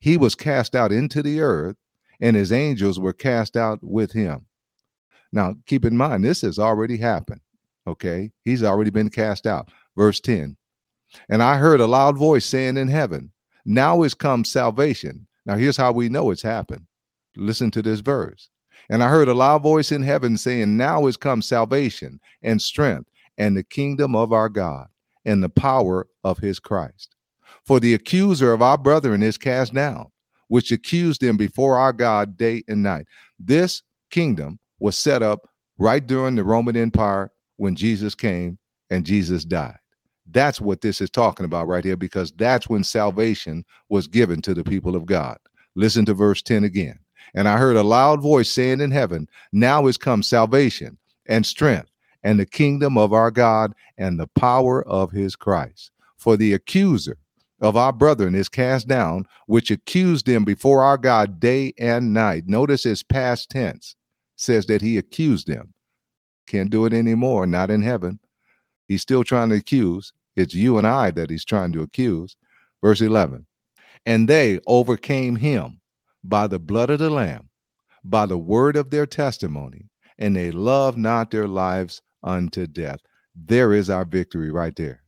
He 0.00 0.16
was 0.16 0.34
cast 0.34 0.74
out 0.74 0.90
into 0.90 1.22
the 1.22 1.40
earth, 1.40 1.76
and 2.20 2.36
his 2.36 2.52
angels 2.52 2.98
were 2.98 3.12
cast 3.12 3.56
out 3.56 3.78
with 3.80 4.12
him. 4.12 4.46
Now, 5.32 5.54
keep 5.66 5.84
in 5.84 5.96
mind, 5.96 6.24
this 6.24 6.40
has 6.40 6.58
already 6.58 6.96
happened. 6.96 7.40
Okay. 7.86 8.32
He's 8.44 8.64
already 8.64 8.90
been 8.90 9.08
cast 9.08 9.46
out. 9.46 9.70
Verse 9.96 10.20
10 10.20 10.56
And 11.28 11.42
I 11.42 11.56
heard 11.56 11.80
a 11.80 11.86
loud 11.86 12.18
voice 12.18 12.44
saying 12.44 12.76
in 12.76 12.88
heaven, 12.88 13.30
Now 13.64 14.02
is 14.02 14.14
come 14.14 14.44
salvation. 14.44 15.28
Now, 15.46 15.56
here's 15.56 15.76
how 15.76 15.92
we 15.92 16.08
know 16.08 16.32
it's 16.32 16.42
happened. 16.42 16.86
Listen 17.36 17.70
to 17.70 17.82
this 17.82 18.00
verse. 18.00 18.50
And 18.88 19.04
I 19.04 19.08
heard 19.08 19.28
a 19.28 19.34
loud 19.34 19.62
voice 19.62 19.92
in 19.92 20.02
heaven 20.02 20.36
saying, 20.36 20.76
Now 20.76 21.06
is 21.06 21.16
come 21.16 21.40
salvation 21.40 22.18
and 22.42 22.60
strength 22.60 23.09
and 23.38 23.56
the 23.56 23.62
kingdom 23.62 24.14
of 24.14 24.32
our 24.32 24.48
God 24.48 24.88
and 25.24 25.42
the 25.42 25.48
power 25.48 26.06
of 26.24 26.38
his 26.38 26.58
Christ. 26.58 27.14
For 27.64 27.80
the 27.80 27.94
accuser 27.94 28.52
of 28.52 28.62
our 28.62 28.78
brethren 28.78 29.22
is 29.22 29.38
cast 29.38 29.74
down, 29.74 30.10
which 30.48 30.72
accused 30.72 31.20
them 31.20 31.36
before 31.36 31.78
our 31.78 31.92
God 31.92 32.36
day 32.36 32.62
and 32.68 32.82
night. 32.82 33.06
This 33.38 33.82
kingdom 34.10 34.58
was 34.78 34.96
set 34.96 35.22
up 35.22 35.48
right 35.78 36.04
during 36.06 36.36
the 36.36 36.44
Roman 36.44 36.76
Empire 36.76 37.30
when 37.56 37.74
Jesus 37.74 38.14
came 38.14 38.58
and 38.90 39.04
Jesus 39.06 39.44
died. 39.44 39.76
That's 40.30 40.60
what 40.60 40.80
this 40.80 41.00
is 41.00 41.10
talking 41.10 41.44
about 41.44 41.66
right 41.66 41.84
here, 41.84 41.96
because 41.96 42.32
that's 42.32 42.68
when 42.68 42.84
salvation 42.84 43.64
was 43.88 44.06
given 44.06 44.40
to 44.42 44.54
the 44.54 44.64
people 44.64 44.94
of 44.94 45.06
God. 45.06 45.38
Listen 45.74 46.04
to 46.06 46.14
verse 46.14 46.42
10 46.42 46.64
again. 46.64 46.98
And 47.34 47.48
I 47.48 47.58
heard 47.58 47.76
a 47.76 47.82
loud 47.82 48.20
voice 48.20 48.50
saying 48.50 48.80
in 48.80 48.90
heaven, 48.90 49.28
Now 49.52 49.86
is 49.86 49.96
come 49.96 50.22
salvation 50.22 50.98
and 51.26 51.44
strength 51.44 51.90
and 52.22 52.38
the 52.38 52.46
kingdom 52.46 52.98
of 52.98 53.12
our 53.12 53.30
God 53.30 53.72
and 53.98 54.18
the 54.18 54.26
power 54.28 54.86
of 54.86 55.10
his 55.10 55.36
Christ. 55.36 55.90
For 56.16 56.36
the 56.36 56.52
accuser 56.52 57.16
of 57.60 57.76
our 57.76 57.92
brethren 57.92 58.34
is 58.34 58.48
cast 58.48 58.88
down, 58.88 59.26
which 59.46 59.70
accused 59.70 60.26
them 60.26 60.44
before 60.44 60.82
our 60.82 60.98
God 60.98 61.40
day 61.40 61.72
and 61.78 62.12
night. 62.12 62.44
Notice 62.46 62.84
his 62.84 63.02
past 63.02 63.50
tense 63.50 63.96
says 64.36 64.66
that 64.66 64.82
he 64.82 64.96
accused 64.96 65.46
them. 65.46 65.74
Can't 66.46 66.70
do 66.70 66.86
it 66.86 66.92
anymore, 66.92 67.46
not 67.46 67.70
in 67.70 67.82
heaven. 67.82 68.18
He's 68.88 69.02
still 69.02 69.22
trying 69.22 69.50
to 69.50 69.56
accuse. 69.56 70.12
It's 70.36 70.54
you 70.54 70.78
and 70.78 70.86
I 70.86 71.10
that 71.12 71.30
he's 71.30 71.44
trying 71.44 71.72
to 71.72 71.82
accuse. 71.82 72.36
Verse 72.82 73.00
11. 73.00 73.46
And 74.06 74.28
they 74.28 74.60
overcame 74.66 75.36
him 75.36 75.80
by 76.24 76.46
the 76.46 76.58
blood 76.58 76.90
of 76.90 76.98
the 76.98 77.10
Lamb, 77.10 77.50
by 78.02 78.26
the 78.26 78.38
word 78.38 78.76
of 78.76 78.90
their 78.90 79.06
testimony, 79.06 79.90
and 80.18 80.34
they 80.34 80.50
loved 80.50 80.98
not 80.98 81.30
their 81.30 81.46
lives 81.46 82.00
unto 82.22 82.66
death. 82.66 83.00
There 83.34 83.72
is 83.72 83.90
our 83.90 84.04
victory 84.04 84.50
right 84.50 84.74
there. 84.76 85.02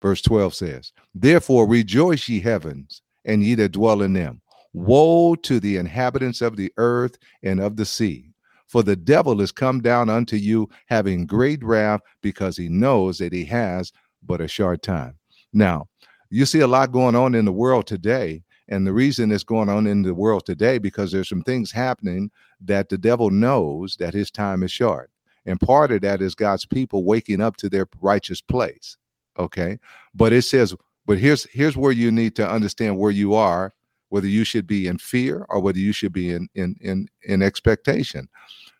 Verse 0.00 0.22
12 0.22 0.54
says, 0.54 0.92
Therefore 1.14 1.66
rejoice, 1.66 2.28
ye 2.28 2.40
heavens, 2.40 3.02
and 3.24 3.42
ye 3.42 3.54
that 3.56 3.72
dwell 3.72 4.02
in 4.02 4.12
them. 4.12 4.40
Woe 4.72 5.34
to 5.34 5.60
the 5.60 5.76
inhabitants 5.76 6.40
of 6.40 6.56
the 6.56 6.72
earth 6.76 7.18
and 7.42 7.60
of 7.60 7.76
the 7.76 7.84
sea. 7.84 8.30
For 8.66 8.82
the 8.82 8.96
devil 8.96 9.40
is 9.40 9.50
come 9.50 9.80
down 9.80 10.10
unto 10.10 10.36
you, 10.36 10.68
having 10.86 11.26
great 11.26 11.64
wrath, 11.64 12.00
because 12.22 12.56
he 12.56 12.68
knows 12.68 13.18
that 13.18 13.32
he 13.32 13.44
has 13.46 13.92
but 14.22 14.40
a 14.40 14.48
short 14.48 14.82
time. 14.82 15.16
Now, 15.52 15.86
you 16.30 16.44
see 16.44 16.60
a 16.60 16.66
lot 16.66 16.92
going 16.92 17.16
on 17.16 17.34
in 17.34 17.44
the 17.44 17.52
world 17.52 17.86
today. 17.86 18.42
And 18.68 18.86
the 18.86 18.92
reason 18.92 19.32
it's 19.32 19.44
going 19.44 19.70
on 19.70 19.86
in 19.86 20.02
the 20.02 20.14
world 20.14 20.44
today, 20.44 20.76
because 20.76 21.10
there's 21.10 21.30
some 21.30 21.42
things 21.42 21.72
happening 21.72 22.30
that 22.60 22.90
the 22.90 22.98
devil 22.98 23.30
knows 23.30 23.96
that 23.96 24.12
his 24.12 24.30
time 24.30 24.62
is 24.62 24.70
short. 24.70 25.10
And 25.48 25.58
part 25.58 25.90
of 25.90 26.02
that 26.02 26.20
is 26.20 26.34
God's 26.34 26.66
people 26.66 27.04
waking 27.04 27.40
up 27.40 27.56
to 27.56 27.70
their 27.70 27.88
righteous 28.00 28.40
place. 28.40 28.96
Okay. 29.38 29.78
But 30.14 30.32
it 30.32 30.42
says, 30.42 30.74
but 31.06 31.18
here's 31.18 31.44
here's 31.50 31.76
where 31.76 31.92
you 31.92 32.10
need 32.10 32.36
to 32.36 32.48
understand 32.48 32.98
where 32.98 33.10
you 33.10 33.34
are, 33.34 33.72
whether 34.10 34.26
you 34.26 34.44
should 34.44 34.66
be 34.66 34.86
in 34.86 34.98
fear 34.98 35.46
or 35.48 35.60
whether 35.60 35.78
you 35.78 35.92
should 35.92 36.12
be 36.12 36.30
in 36.32 36.48
in 36.54 36.76
in, 36.82 37.08
in 37.22 37.42
expectation. 37.42 38.28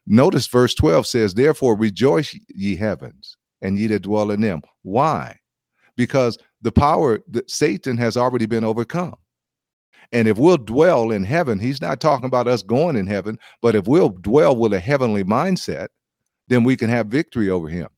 Notice 0.06 0.46
verse 0.46 0.74
12 0.74 1.06
says, 1.06 1.34
Therefore 1.34 1.74
rejoice 1.74 2.38
ye 2.48 2.76
heavens, 2.76 3.36
and 3.62 3.78
ye 3.78 3.86
that 3.88 4.02
dwell 4.02 4.30
in 4.30 4.42
them. 4.42 4.60
Why? 4.82 5.38
Because 5.96 6.38
the 6.60 6.72
power 6.72 7.20
that 7.28 7.50
Satan 7.50 7.96
has 7.96 8.16
already 8.16 8.46
been 8.46 8.64
overcome. 8.64 9.16
And 10.12 10.26
if 10.26 10.38
we'll 10.38 10.56
dwell 10.56 11.10
in 11.10 11.24
heaven, 11.24 11.58
he's 11.58 11.82
not 11.82 12.00
talking 12.00 12.26
about 12.26 12.48
us 12.48 12.62
going 12.62 12.96
in 12.96 13.06
heaven, 13.06 13.38
but 13.60 13.74
if 13.74 13.86
we'll 13.86 14.08
dwell 14.08 14.56
with 14.56 14.72
a 14.72 14.80
heavenly 14.80 15.24
mindset, 15.24 15.88
then 16.48 16.64
we 16.64 16.76
can 16.76 16.90
have 16.90 17.06
victory 17.06 17.50
over 17.50 17.68
him. 17.68 17.88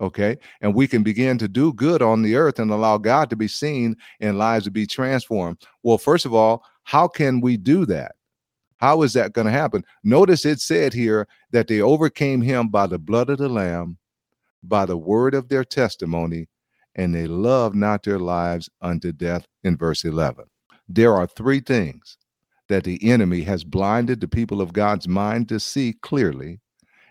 Okay. 0.00 0.38
And 0.62 0.74
we 0.74 0.88
can 0.88 1.02
begin 1.02 1.36
to 1.38 1.48
do 1.48 1.74
good 1.74 2.00
on 2.00 2.22
the 2.22 2.34
earth 2.34 2.58
and 2.58 2.70
allow 2.70 2.96
God 2.96 3.28
to 3.30 3.36
be 3.36 3.48
seen 3.48 3.96
and 4.20 4.38
lives 4.38 4.64
to 4.64 4.70
be 4.70 4.86
transformed. 4.86 5.58
Well, 5.82 5.98
first 5.98 6.24
of 6.24 6.32
all, 6.32 6.64
how 6.84 7.06
can 7.06 7.40
we 7.40 7.56
do 7.58 7.84
that? 7.86 8.12
How 8.78 9.02
is 9.02 9.12
that 9.12 9.34
going 9.34 9.46
to 9.46 9.52
happen? 9.52 9.84
Notice 10.02 10.46
it 10.46 10.60
said 10.60 10.94
here 10.94 11.28
that 11.50 11.68
they 11.68 11.82
overcame 11.82 12.40
him 12.40 12.68
by 12.68 12.86
the 12.86 12.98
blood 12.98 13.28
of 13.28 13.36
the 13.36 13.48
Lamb, 13.48 13.98
by 14.62 14.86
the 14.86 14.96
word 14.96 15.34
of 15.34 15.48
their 15.50 15.64
testimony, 15.64 16.48
and 16.94 17.14
they 17.14 17.26
loved 17.26 17.76
not 17.76 18.02
their 18.02 18.18
lives 18.18 18.70
unto 18.80 19.12
death 19.12 19.46
in 19.64 19.76
verse 19.76 20.04
11. 20.04 20.46
There 20.88 21.14
are 21.14 21.26
three 21.26 21.60
things 21.60 22.16
that 22.68 22.84
the 22.84 22.98
enemy 23.08 23.42
has 23.42 23.64
blinded 23.64 24.20
the 24.20 24.28
people 24.28 24.62
of 24.62 24.72
God's 24.72 25.06
mind 25.06 25.48
to 25.50 25.60
see 25.60 25.92
clearly, 26.00 26.60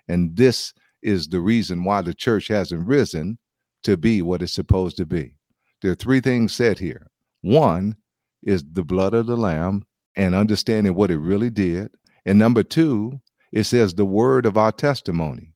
and 0.10 0.36
this 0.36 0.74
is 1.02 1.28
the 1.28 1.40
reason 1.40 1.84
why 1.84 2.02
the 2.02 2.14
church 2.14 2.48
hasn't 2.50 2.88
risen 2.88 3.38
to 3.84 3.96
be 3.96 4.22
what 4.22 4.42
it's 4.42 4.52
supposed 4.52 4.98
to 4.98 5.06
be. 5.06 5.36
There 5.82 5.92
are 5.92 5.96
three 5.96 6.20
things 6.20 6.54
said 6.54 6.80
here. 6.80 7.08
One 7.42 7.96
is 8.44 8.64
the 8.74 8.84
blood 8.84 9.14
of 9.14 9.28
the 9.28 9.38
Lamb 9.38 9.86
and 10.16 10.36
understanding 10.36 10.96
what 10.96 11.12
it 11.12 11.20
really 11.20 11.50
did. 11.50 11.92
And 12.26 12.38
number 12.38 12.64
two, 12.64 13.22
it 13.54 13.64
says 13.64 13.94
the 13.94 14.06
word 14.06 14.46
of 14.46 14.58
our 14.58 14.72
testimony, 14.72 15.54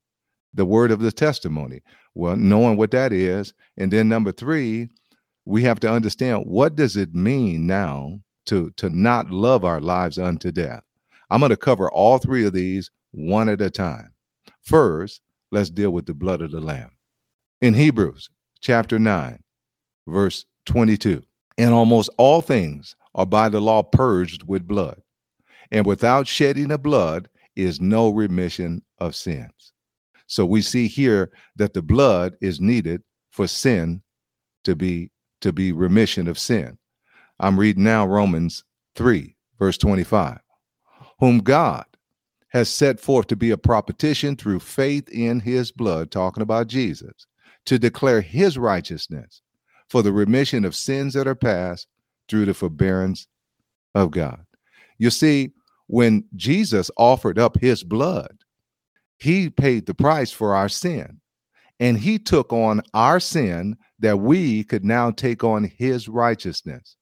the 0.53 0.65
word 0.65 0.91
of 0.91 0.99
the 0.99 1.11
testimony. 1.11 1.81
Well, 2.15 2.37
knowing 2.37 2.77
what 2.77 2.91
that 2.91 3.11
is. 3.11 3.53
And 3.75 3.91
then 3.91 4.07
number 4.07 4.31
three, 4.31 4.89
we 5.45 5.63
have 5.63 5.79
to 5.81 5.91
understand 5.91 6.45
what 6.45 6.75
does 6.75 6.95
it 6.95 7.13
mean 7.13 7.67
now 7.67 8.19
to, 8.45 8.71
to 8.77 8.89
not 8.89 9.31
love 9.31 9.65
our 9.65 9.81
lives 9.81 10.17
unto 10.17 10.51
death. 10.51 10.83
I'm 11.29 11.39
going 11.39 11.49
to 11.49 11.57
cover 11.57 11.91
all 11.91 12.19
three 12.19 12.45
of 12.45 12.53
these 12.53 12.91
one 13.11 13.49
at 13.49 13.61
a 13.61 13.69
time. 13.69 14.12
First, 14.63 15.21
let's 15.51 15.69
deal 15.69 15.91
with 15.91 16.05
the 16.05 16.13
blood 16.13 16.41
of 16.41 16.51
the 16.51 16.61
Lamb. 16.61 16.91
In 17.61 17.73
Hebrews 17.73 18.29
chapter 18.61 18.97
9, 18.97 19.39
verse 20.07 20.45
22, 20.65 21.21
and 21.57 21.73
almost 21.73 22.09
all 22.17 22.41
things 22.41 22.95
are 23.15 23.25
by 23.25 23.49
the 23.49 23.59
law 23.59 23.83
purged 23.83 24.43
with 24.47 24.67
blood, 24.67 25.01
and 25.71 25.85
without 25.85 26.27
shedding 26.27 26.71
of 26.71 26.81
blood 26.81 27.29
is 27.55 27.81
no 27.81 28.09
remission 28.09 28.81
of 28.99 29.15
sins. 29.15 29.73
So 30.27 30.45
we 30.45 30.61
see 30.61 30.87
here 30.87 31.31
that 31.57 31.73
the 31.73 31.81
blood 31.81 32.35
is 32.41 32.59
needed 32.59 33.03
for 33.31 33.47
sin 33.47 34.01
to 34.63 34.75
be 34.75 35.11
to 35.41 35.51
be 35.51 35.73
remission 35.73 36.27
of 36.29 36.39
sin. 36.39 36.77
I'm 37.39 37.59
reading 37.59 37.83
now 37.83 38.07
Romans 38.07 38.63
3 38.95 39.35
verse 39.59 39.77
25. 39.77 40.39
Whom 41.19 41.39
God 41.39 41.85
has 42.53 42.69
set 42.69 42.99
forth 42.99 43.27
to 43.27 43.35
be 43.35 43.49
a 43.49 43.57
propitiation 43.57 44.35
through 44.35 44.59
faith 44.59 45.09
in 45.09 45.39
his 45.39 45.71
blood, 45.71 46.11
talking 46.11 46.43
about 46.43 46.67
Jesus, 46.67 47.25
to 47.65 47.79
declare 47.79 48.21
his 48.21 48.57
righteousness 48.57 49.41
for 49.89 50.03
the 50.03 50.13
remission 50.13 50.63
of 50.63 50.75
sins 50.75 51.13
that 51.15 51.27
are 51.27 51.35
past 51.35 51.87
through 52.29 52.45
the 52.45 52.53
forbearance 52.53 53.27
of 53.95 54.11
God. 54.11 54.45
You 54.99 55.09
see, 55.09 55.51
when 55.87 56.25
Jesus 56.35 56.89
offered 56.95 57.39
up 57.39 57.59
his 57.59 57.83
blood, 57.83 58.37
he 59.17 59.49
paid 59.49 59.85
the 59.85 59.93
price 59.93 60.31
for 60.31 60.55
our 60.55 60.69
sin. 60.69 61.19
And 61.79 61.97
he 61.97 62.19
took 62.19 62.53
on 62.53 62.81
our 62.93 63.19
sin 63.19 63.77
that 63.99 64.19
we 64.19 64.63
could 64.63 64.85
now 64.85 65.11
take 65.11 65.43
on 65.43 65.63
his 65.63 66.07
righteousness. 66.07 66.97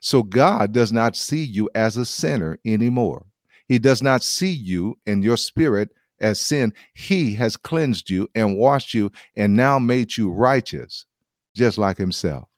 So 0.00 0.22
God 0.22 0.72
does 0.72 0.92
not 0.92 1.16
see 1.16 1.42
you 1.42 1.70
as 1.74 1.96
a 1.96 2.04
sinner 2.04 2.58
anymore. 2.64 3.26
He 3.70 3.78
does 3.78 4.02
not 4.02 4.24
see 4.24 4.50
you 4.50 4.98
and 5.06 5.22
your 5.22 5.36
spirit 5.36 5.90
as 6.20 6.40
sin. 6.40 6.74
He 6.94 7.34
has 7.36 7.56
cleansed 7.56 8.10
you 8.10 8.28
and 8.34 8.58
washed 8.58 8.94
you 8.94 9.12
and 9.36 9.54
now 9.54 9.78
made 9.78 10.16
you 10.16 10.32
righteous, 10.32 11.06
just 11.54 11.78
like 11.78 11.96
himself. 11.96 12.48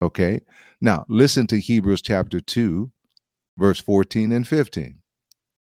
Okay. 0.00 0.40
Now, 0.80 1.04
listen 1.06 1.46
to 1.48 1.60
Hebrews 1.60 2.00
chapter 2.00 2.40
2, 2.40 2.90
verse 3.58 3.78
14 3.78 4.32
and 4.32 4.48
15. 4.48 4.98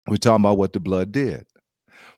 We're 0.09 0.17
talking 0.17 0.43
about 0.43 0.57
what 0.57 0.73
the 0.73 0.81
blood 0.81 1.13
did. 1.13 1.45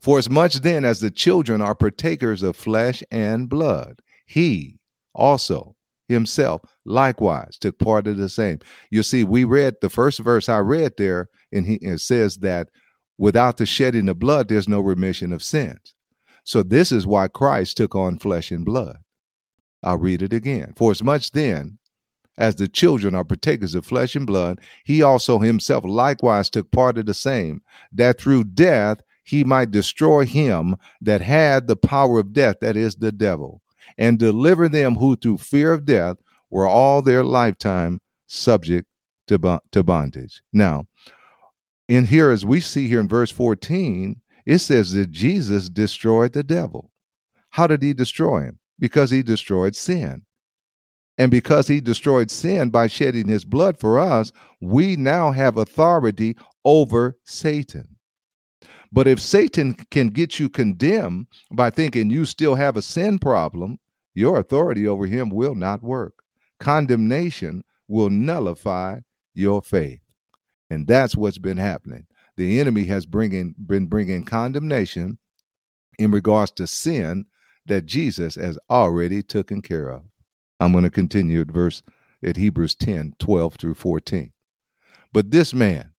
For 0.01 0.21
as 0.21 0.31
much 0.31 0.61
then 0.61 0.85
as 0.85 1.01
the 1.01 1.11
children 1.11 1.61
are 1.61 1.75
partakers 1.75 2.45
of 2.45 2.55
flesh 2.55 3.03
and 3.11 3.49
blood, 3.49 3.99
he 4.27 4.79
also 5.13 5.75
himself 6.09 6.63
likewise 6.85 7.59
took 7.59 7.81
part 7.81 8.07
of 8.07 8.17
the 8.17 8.29
same. 8.29 8.61
You 8.91 9.03
see, 9.03 9.25
we 9.25 9.43
read 9.43 9.75
the 9.81 9.91
first 9.91 10.21
verse 10.21 10.49
I 10.49 10.59
read 10.59 10.93
there 10.99 11.31
and 11.55 11.67
he 11.67 11.75
it 11.77 12.01
says 12.01 12.39
that 12.39 12.69
without 13.19 13.57
the 13.57 13.67
shedding 13.67 14.09
of 14.09 14.19
blood, 14.19 14.49
there's 14.49 14.69
no 14.69 14.81
remission 14.81 15.33
of 15.33 15.43
sins. 15.43 15.95
So 16.45 16.63
this 16.63 16.93
is 16.93 17.07
why 17.07 17.29
Christ 17.29 17.77
took 17.77 17.95
on 17.95 18.19
flesh 18.19 18.51
and 18.51 18.65
blood. 18.65 18.99
I'll 19.83 19.99
read 19.99 20.23
it 20.23 20.33
again. 20.33 20.75
For 20.77 20.91
as 20.91 21.03
much 21.03 21.31
then 21.33 21.79
as 22.37 22.57
the 22.57 22.69
children 22.69 23.15
are 23.15 23.25
partakers 23.25 23.75
of 23.75 23.87
flesh 23.87 24.17
and 24.17 24.27
blood, 24.27 24.61
he 24.85 25.03
also 25.03 25.39
himself 25.39 25.85
likewise 25.85 26.51
took 26.51 26.71
part 26.71 26.99
of 26.99 27.07
the 27.07 27.15
same, 27.15 27.63
that 27.93 28.21
through 28.21 28.45
death 28.45 29.01
he 29.25 29.45
might 29.45 29.71
destroy 29.71 30.27
him 30.27 30.77
that 31.01 31.21
had 31.21 31.67
the 31.67 31.77
power 31.77 32.19
of 32.19 32.33
death, 32.33 32.57
that 32.61 32.77
is 32.77 32.97
the 32.97 33.13
devil, 33.13 33.63
and 33.97 34.19
deliver 34.19 34.69
them 34.69 34.97
who 34.97 35.17
through 35.17 35.39
fear 35.39 35.73
of 35.73 35.85
death 35.85 36.17
were 36.51 36.67
all 36.67 37.01
their 37.01 37.25
lifetime 37.25 38.01
subject 38.27 38.87
to, 39.29 39.61
to 39.73 39.83
bondage. 39.83 40.43
Now, 40.53 40.87
in 41.89 42.07
here, 42.07 42.31
as 42.31 42.45
we 42.45 42.61
see 42.61 42.89
here 42.89 43.01
in 43.01 43.09
verse 43.09 43.31
14, 43.31 44.21
it 44.47 44.59
says 44.59 44.93
that 44.93 45.11
Jesus 45.11 45.69
destroyed 45.69 46.33
the 46.33 46.43
devil. 46.43 46.91
How 47.51 47.67
did 47.67 47.83
he 47.83 47.93
destroy 47.93 48.43
him? 48.43 48.59
Because 48.79 49.11
he 49.11 49.23
destroyed 49.23 49.77
sin. 49.77 50.23
And 51.17 51.31
because 51.31 51.69
he 51.69 51.81
destroyed 51.81 52.31
sin 52.31 52.71
by 52.71 52.89
shedding 52.89 53.29
his 53.29 53.45
blood 53.45 53.79
for 53.79 53.99
us, 53.99 54.33
we 54.61 54.97
now 54.97 55.31
have 55.31 55.57
authority 55.57 56.37
over 56.65 57.17
Satan. 57.25 57.89
But 58.91 59.07
if 59.07 59.21
Satan 59.21 59.75
can 59.91 60.09
get 60.09 60.39
you 60.39 60.49
condemned 60.49 61.27
by 61.53 61.71
thinking 61.71 62.11
you 62.11 62.25
still 62.25 62.55
have 62.55 62.77
a 62.77 62.83
sin 62.83 63.19
problem, 63.19 63.79
your 64.15 64.39
authority 64.39 64.87
over 64.87 65.07
him 65.07 65.31
will 65.31 65.55
not 65.55 65.83
work. 65.83 66.15
Condemnation 66.61 67.65
will 67.89 68.11
nullify 68.11 69.01
your 69.35 69.63
faith. 69.63 70.04
And 70.71 70.87
that's 70.87 71.17
what's 71.17 71.39
been 71.39 71.57
happening. 71.57 72.07
The 72.37 72.61
enemy 72.61 72.85
has 72.87 73.07
bringing, 73.07 73.55
been 73.67 73.87
bringing 73.87 74.25
condemnation 74.25 75.19
in 75.99 76.11
regards 76.11 76.51
to 76.53 76.67
sin 76.67 77.27
that 77.67 77.87
Jesus 77.87 78.35
has 78.35 78.59
already 78.69 79.23
taken 79.23 79.63
care 79.63 79.89
of. 79.89 80.03
I'm 80.61 80.73
going 80.73 80.85
to 80.85 80.91
continue 80.91 81.41
at 81.41 81.49
verse 81.49 81.83
at 82.23 82.37
Hebrews 82.37 82.75
10, 82.75 83.15
12 83.19 83.55
through 83.55 83.75
14. 83.75 84.33
But 85.13 85.31
this 85.31 85.55
man, 85.55 85.93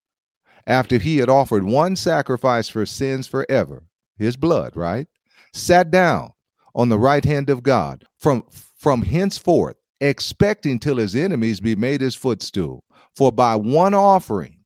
after 0.68 0.98
he 0.98 1.18
had 1.18 1.30
offered 1.30 1.64
one 1.64 1.96
sacrifice 1.96 2.68
for 2.68 2.86
sins 2.86 3.28
forever, 3.28 3.84
his 4.18 4.36
blood, 4.36 4.76
right? 4.76 5.08
Sat 5.54 5.92
down 5.92 6.34
on 6.74 6.90
the 6.90 7.00
right 7.00 7.24
hand 7.24 7.50
of 7.50 7.64
God 7.64 8.06
from 8.20 8.44
from 8.78 9.02
henceforth 9.02 9.78
expecting 10.02 10.78
till 10.78 10.98
his 10.98 11.16
enemies 11.16 11.60
be 11.60 11.76
made 11.76 12.02
his 12.02 12.16
footstool. 12.16 12.84
For 13.16 13.32
by 13.32 13.56
one 13.56 13.94
offering 13.94 14.60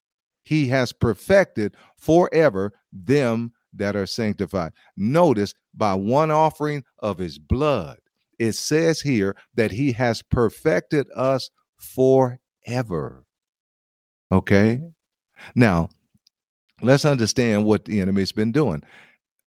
he 0.44 0.68
has 0.70 0.91
perfected 0.91 1.75
forever 1.98 2.74
them 2.91 3.53
that 3.74 3.96
are 3.96 4.08
sanctified. 4.08 4.74
Notice 4.98 5.53
by 5.75 5.94
one 5.94 6.32
offering 6.32 6.84
of 7.00 7.18
his 7.18 7.38
blood, 7.38 8.00
it 8.39 8.53
says 8.53 9.00
here 9.01 9.36
that 9.53 9.72
he 9.72 9.91
has 9.91 10.24
perfected 10.24 11.08
us 11.15 11.50
forever. 11.77 13.25
Okay. 14.32 14.77
Mm-hmm. 14.77 14.88
Now, 15.56 15.89
let's 16.82 17.06
understand 17.06 17.65
what 17.65 17.86
the 17.86 18.01
enemy's 18.01 18.32
been 18.32 18.51
doing. 18.51 18.84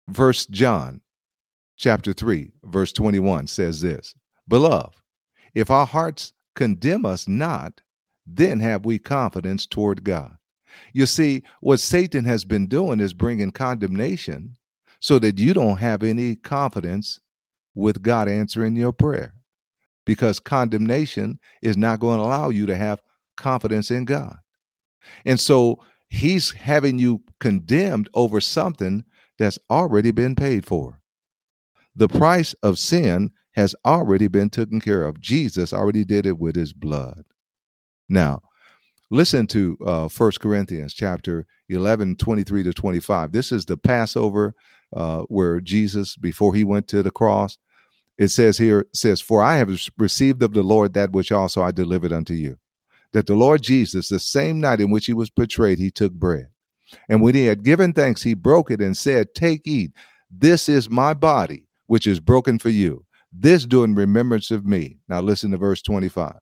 Verse 0.10 0.46
John 0.48 1.02
chapter 1.78 2.14
3, 2.14 2.52
verse 2.64 2.92
21 2.92 3.48
says 3.48 3.82
this 3.82 4.14
Beloved, 4.48 4.96
if 5.56 5.72
our 5.72 5.86
hearts 5.86 6.34
condemn 6.56 7.06
us 7.06 7.28
not, 7.28 7.82
then 8.36 8.60
have 8.60 8.86
we 8.86 9.00
confidence 9.00 9.66
toward 9.66 10.04
God. 10.04 10.36
You 10.94 11.06
see, 11.06 11.44
what 11.62 11.80
Satan 11.80 12.26
has 12.26 12.46
been 12.46 12.68
doing 12.68 13.00
is 13.00 13.14
bringing 13.14 13.52
condemnation 13.52 14.56
so 15.00 15.20
that 15.20 15.38
you 15.38 15.54
don't 15.54 15.78
have 15.78 16.04
any 16.04 16.36
confidence 16.36 17.20
with 17.76 18.02
God 18.02 18.28
answering 18.28 18.76
your 18.76 18.92
prayer 18.92 19.34
because 20.06 20.40
condemnation 20.40 21.40
is 21.62 21.78
not 21.78 22.00
going 22.00 22.18
to 22.20 22.26
allow 22.26 22.50
you 22.50 22.66
to 22.66 22.76
have 22.76 23.02
confidence 23.38 23.92
in 23.92 24.06
God. 24.06 24.38
And 25.26 25.40
so 25.40 25.80
he's 26.10 26.52
having 26.52 27.00
you 27.00 27.22
condemned 27.40 28.10
over 28.14 28.42
something 28.42 29.04
that's 29.38 29.60
already 29.70 30.12
been 30.12 30.36
paid 30.36 30.66
for. 30.66 31.00
The 31.96 32.08
price 32.08 32.54
of 32.64 32.80
sin 32.80 33.32
has 33.54 33.76
already 33.86 34.28
been 34.28 34.50
taken 34.50 34.80
care 34.82 35.06
of. 35.06 35.20
Jesus 35.20 35.74
already 35.74 36.04
did 36.04 36.26
it 36.26 36.38
with 36.38 36.56
his 36.56 36.74
blood. 36.74 37.24
Now, 38.10 38.42
listen 39.12 39.48
to 39.48 39.78
uh, 39.86 40.10
1 40.10 40.32
Corinthians 40.40 40.94
chapter 40.94 41.46
11, 41.70 42.16
23 42.18 42.64
to 42.64 42.74
25. 42.74 43.32
This 43.32 43.52
is 43.52 43.66
the 43.66 43.78
Passover 43.78 44.56
uh, 44.96 45.22
where 45.24 45.62
Jesus, 45.62 46.16
before 46.16 46.56
he 46.56 46.64
went 46.64 46.88
to 46.90 47.04
the 47.04 47.12
cross, 47.12 47.58
it 48.18 48.30
says 48.30 48.58
here, 48.58 48.82
it 48.82 48.96
says, 48.96 49.22
For 49.22 49.42
I 49.42 49.58
have 49.58 49.70
received 49.98 50.44
of 50.44 50.54
the 50.54 50.64
Lord 50.64 50.94
that 50.94 51.12
which 51.12 51.32
also 51.32 51.62
I 51.62 51.72
delivered 51.72 52.12
unto 52.12 52.34
you. 52.34 52.58
That 53.14 53.28
the 53.28 53.36
Lord 53.36 53.62
Jesus, 53.62 54.10
the 54.10 54.20
same 54.20 54.60
night 54.60 54.82
in 54.82 54.92
which 54.92 55.06
he 55.06 55.14
was 55.14 55.30
betrayed, 55.30 55.80
he 55.80 55.90
took 55.90 56.14
bread. 56.14 56.48
And 57.08 57.22
when 57.22 57.36
he 57.36 57.46
had 57.46 57.64
given 57.64 57.94
thanks, 57.94 58.24
he 58.24 58.34
broke 58.34 58.72
it 58.72 58.82
and 58.82 58.98
said, 58.98 59.34
Take, 59.34 59.62
eat. 59.66 59.92
This 60.32 60.68
is 60.68 60.90
my 60.90 61.14
body, 61.14 61.68
which 61.88 62.08
is 62.08 62.20
broken 62.20 62.60
for 62.60 62.70
you. 62.70 63.06
This 63.32 63.66
do 63.66 63.84
in 63.84 63.96
remembrance 63.96 64.52
of 64.52 64.66
me. 64.66 64.98
Now 65.08 65.22
listen 65.22 65.52
to 65.52 65.58
verse 65.58 65.82
25. 65.82 66.34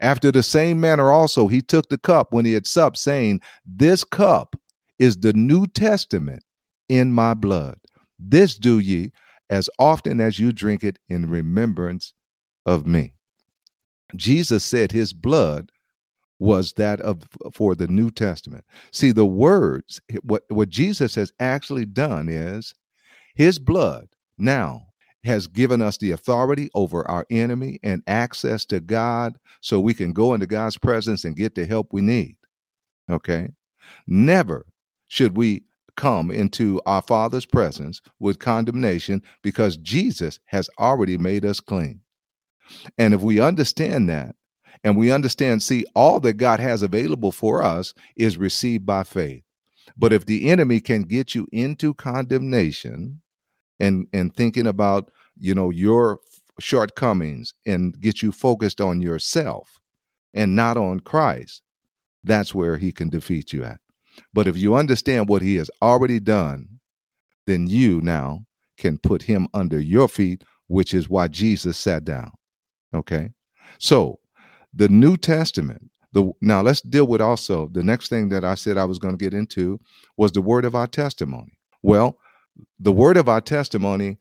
After 0.00 0.32
the 0.32 0.42
same 0.42 0.80
manner 0.80 1.10
also, 1.10 1.48
he 1.48 1.62
took 1.62 1.88
the 1.88 1.98
cup 1.98 2.32
when 2.32 2.44
he 2.44 2.52
had 2.52 2.66
supped, 2.66 2.98
saying, 2.98 3.40
This 3.64 4.04
cup 4.04 4.56
is 4.98 5.16
the 5.18 5.32
New 5.32 5.66
Testament 5.66 6.44
in 6.88 7.12
my 7.12 7.34
blood. 7.34 7.78
This 8.18 8.56
do 8.56 8.78
ye 8.78 9.12
as 9.50 9.68
often 9.78 10.20
as 10.20 10.38
you 10.38 10.52
drink 10.52 10.84
it 10.84 10.98
in 11.08 11.28
remembrance 11.28 12.14
of 12.66 12.86
me. 12.86 13.14
Jesus 14.16 14.64
said 14.64 14.92
his 14.92 15.12
blood 15.12 15.70
was 16.38 16.72
that 16.74 17.00
of 17.00 17.22
for 17.52 17.74
the 17.74 17.86
New 17.86 18.10
Testament. 18.10 18.64
See, 18.90 19.12
the 19.12 19.26
words, 19.26 20.00
what, 20.22 20.42
what 20.48 20.68
Jesus 20.68 21.14
has 21.14 21.32
actually 21.38 21.84
done 21.84 22.28
is 22.28 22.74
his 23.34 23.58
blood 23.58 24.08
now 24.38 24.91
has 25.24 25.46
given 25.46 25.80
us 25.80 25.98
the 25.98 26.10
authority 26.10 26.70
over 26.74 27.08
our 27.08 27.26
enemy 27.30 27.78
and 27.82 28.02
access 28.06 28.64
to 28.66 28.80
God 28.80 29.38
so 29.60 29.80
we 29.80 29.94
can 29.94 30.12
go 30.12 30.34
into 30.34 30.46
God's 30.46 30.78
presence 30.78 31.24
and 31.24 31.36
get 31.36 31.54
the 31.54 31.66
help 31.66 31.88
we 31.92 32.00
need. 32.00 32.36
Okay. 33.10 33.50
Never 34.06 34.66
should 35.08 35.36
we 35.36 35.64
come 35.96 36.30
into 36.30 36.80
our 36.86 37.02
Father's 37.02 37.46
presence 37.46 38.00
with 38.18 38.38
condemnation 38.38 39.22
because 39.42 39.76
Jesus 39.76 40.40
has 40.46 40.68
already 40.78 41.18
made 41.18 41.44
us 41.44 41.60
clean. 41.60 42.00
And 42.98 43.12
if 43.14 43.20
we 43.20 43.40
understand 43.40 44.08
that, 44.08 44.34
and 44.84 44.96
we 44.96 45.12
understand, 45.12 45.62
see, 45.62 45.84
all 45.94 46.18
that 46.20 46.34
God 46.34 46.58
has 46.58 46.82
available 46.82 47.30
for 47.30 47.62
us 47.62 47.94
is 48.16 48.36
received 48.36 48.84
by 48.84 49.04
faith. 49.04 49.44
But 49.96 50.12
if 50.12 50.26
the 50.26 50.50
enemy 50.50 50.80
can 50.80 51.02
get 51.02 51.34
you 51.34 51.46
into 51.52 51.94
condemnation 51.94 53.20
and 53.82 54.06
and 54.14 54.34
thinking 54.34 54.66
about, 54.66 55.10
you 55.38 55.54
know, 55.54 55.68
your 55.68 56.20
shortcomings 56.58 57.52
and 57.66 58.00
get 58.00 58.22
you 58.22 58.32
focused 58.32 58.80
on 58.80 59.02
yourself 59.02 59.80
and 60.32 60.56
not 60.56 60.76
on 60.78 61.00
Christ, 61.00 61.62
that's 62.24 62.54
where 62.54 62.78
he 62.78 62.92
can 62.92 63.10
defeat 63.10 63.52
you 63.52 63.64
at. 63.64 63.80
But 64.32 64.46
if 64.46 64.56
you 64.56 64.74
understand 64.74 65.28
what 65.28 65.42
he 65.42 65.56
has 65.56 65.70
already 65.82 66.20
done, 66.20 66.68
then 67.46 67.66
you 67.66 68.00
now 68.00 68.44
can 68.78 68.98
put 68.98 69.22
him 69.22 69.48
under 69.52 69.80
your 69.80 70.08
feet, 70.08 70.44
which 70.68 70.94
is 70.94 71.08
why 71.08 71.28
Jesus 71.28 71.76
sat 71.76 72.04
down. 72.04 72.30
Okay. 72.94 73.30
So 73.78 74.20
the 74.74 74.88
New 74.88 75.16
Testament, 75.16 75.90
the 76.12 76.30
now 76.40 76.62
let's 76.62 76.82
deal 76.82 77.06
with 77.06 77.20
also 77.20 77.68
the 77.72 77.82
next 77.82 78.08
thing 78.08 78.28
that 78.28 78.44
I 78.44 78.54
said 78.54 78.78
I 78.78 78.84
was 78.84 78.98
going 78.98 79.16
to 79.16 79.24
get 79.24 79.34
into 79.34 79.80
was 80.16 80.32
the 80.32 80.42
word 80.42 80.64
of 80.64 80.74
our 80.74 80.86
testimony. 80.86 81.58
Well, 81.82 82.18
the 82.78 82.92
word 82.92 83.16
of 83.16 83.28
our 83.28 83.40
testimony, 83.40 84.18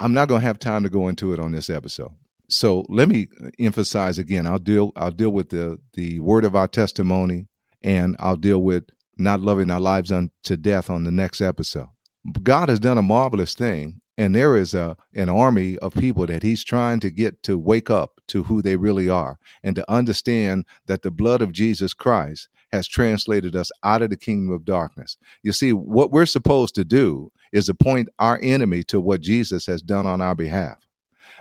I'm 0.00 0.14
not 0.14 0.28
going 0.28 0.40
to 0.40 0.46
have 0.46 0.58
time 0.58 0.82
to 0.82 0.90
go 0.90 1.08
into 1.08 1.32
it 1.32 1.40
on 1.40 1.52
this 1.52 1.70
episode. 1.70 2.12
So 2.48 2.84
let 2.88 3.08
me 3.08 3.28
uh, 3.42 3.50
emphasize 3.58 4.18
again. 4.18 4.46
I'll 4.46 4.58
deal 4.58 4.92
I'll 4.96 5.10
deal 5.10 5.30
with 5.30 5.48
the 5.48 5.78
the 5.94 6.20
word 6.20 6.44
of 6.44 6.54
our 6.54 6.68
testimony 6.68 7.46
and 7.82 8.16
I'll 8.18 8.36
deal 8.36 8.62
with 8.62 8.84
not 9.16 9.40
loving 9.40 9.70
our 9.70 9.80
lives 9.80 10.12
unto 10.12 10.56
death 10.56 10.90
on 10.90 11.04
the 11.04 11.10
next 11.10 11.40
episode. 11.40 11.88
God 12.42 12.68
has 12.68 12.78
done 12.78 12.98
a 12.98 13.02
marvelous 13.02 13.54
thing, 13.54 14.00
and 14.16 14.34
there 14.34 14.56
is 14.56 14.74
a 14.74 14.96
an 15.14 15.28
army 15.28 15.78
of 15.78 15.94
people 15.94 16.26
that 16.26 16.42
He's 16.42 16.64
trying 16.64 17.00
to 17.00 17.10
get 17.10 17.42
to 17.44 17.58
wake 17.58 17.90
up 17.90 18.20
to 18.28 18.42
who 18.42 18.62
they 18.62 18.76
really 18.76 19.08
are 19.08 19.38
and 19.62 19.74
to 19.76 19.90
understand 19.90 20.64
that 20.86 21.02
the 21.02 21.10
blood 21.10 21.42
of 21.42 21.52
Jesus 21.52 21.94
Christ 21.94 22.48
has 22.72 22.88
translated 22.88 23.54
us 23.54 23.70
out 23.84 24.02
of 24.02 24.10
the 24.10 24.16
kingdom 24.16 24.52
of 24.52 24.64
darkness. 24.64 25.16
You 25.42 25.52
see, 25.52 25.72
what 25.72 26.10
we're 26.10 26.26
supposed 26.26 26.74
to 26.76 26.84
do 26.84 27.30
is 27.52 27.68
appoint 27.68 28.08
our 28.18 28.38
enemy 28.42 28.82
to 28.84 29.00
what 29.00 29.20
Jesus 29.20 29.66
has 29.66 29.82
done 29.82 30.06
on 30.06 30.20
our 30.20 30.34
behalf. 30.34 30.78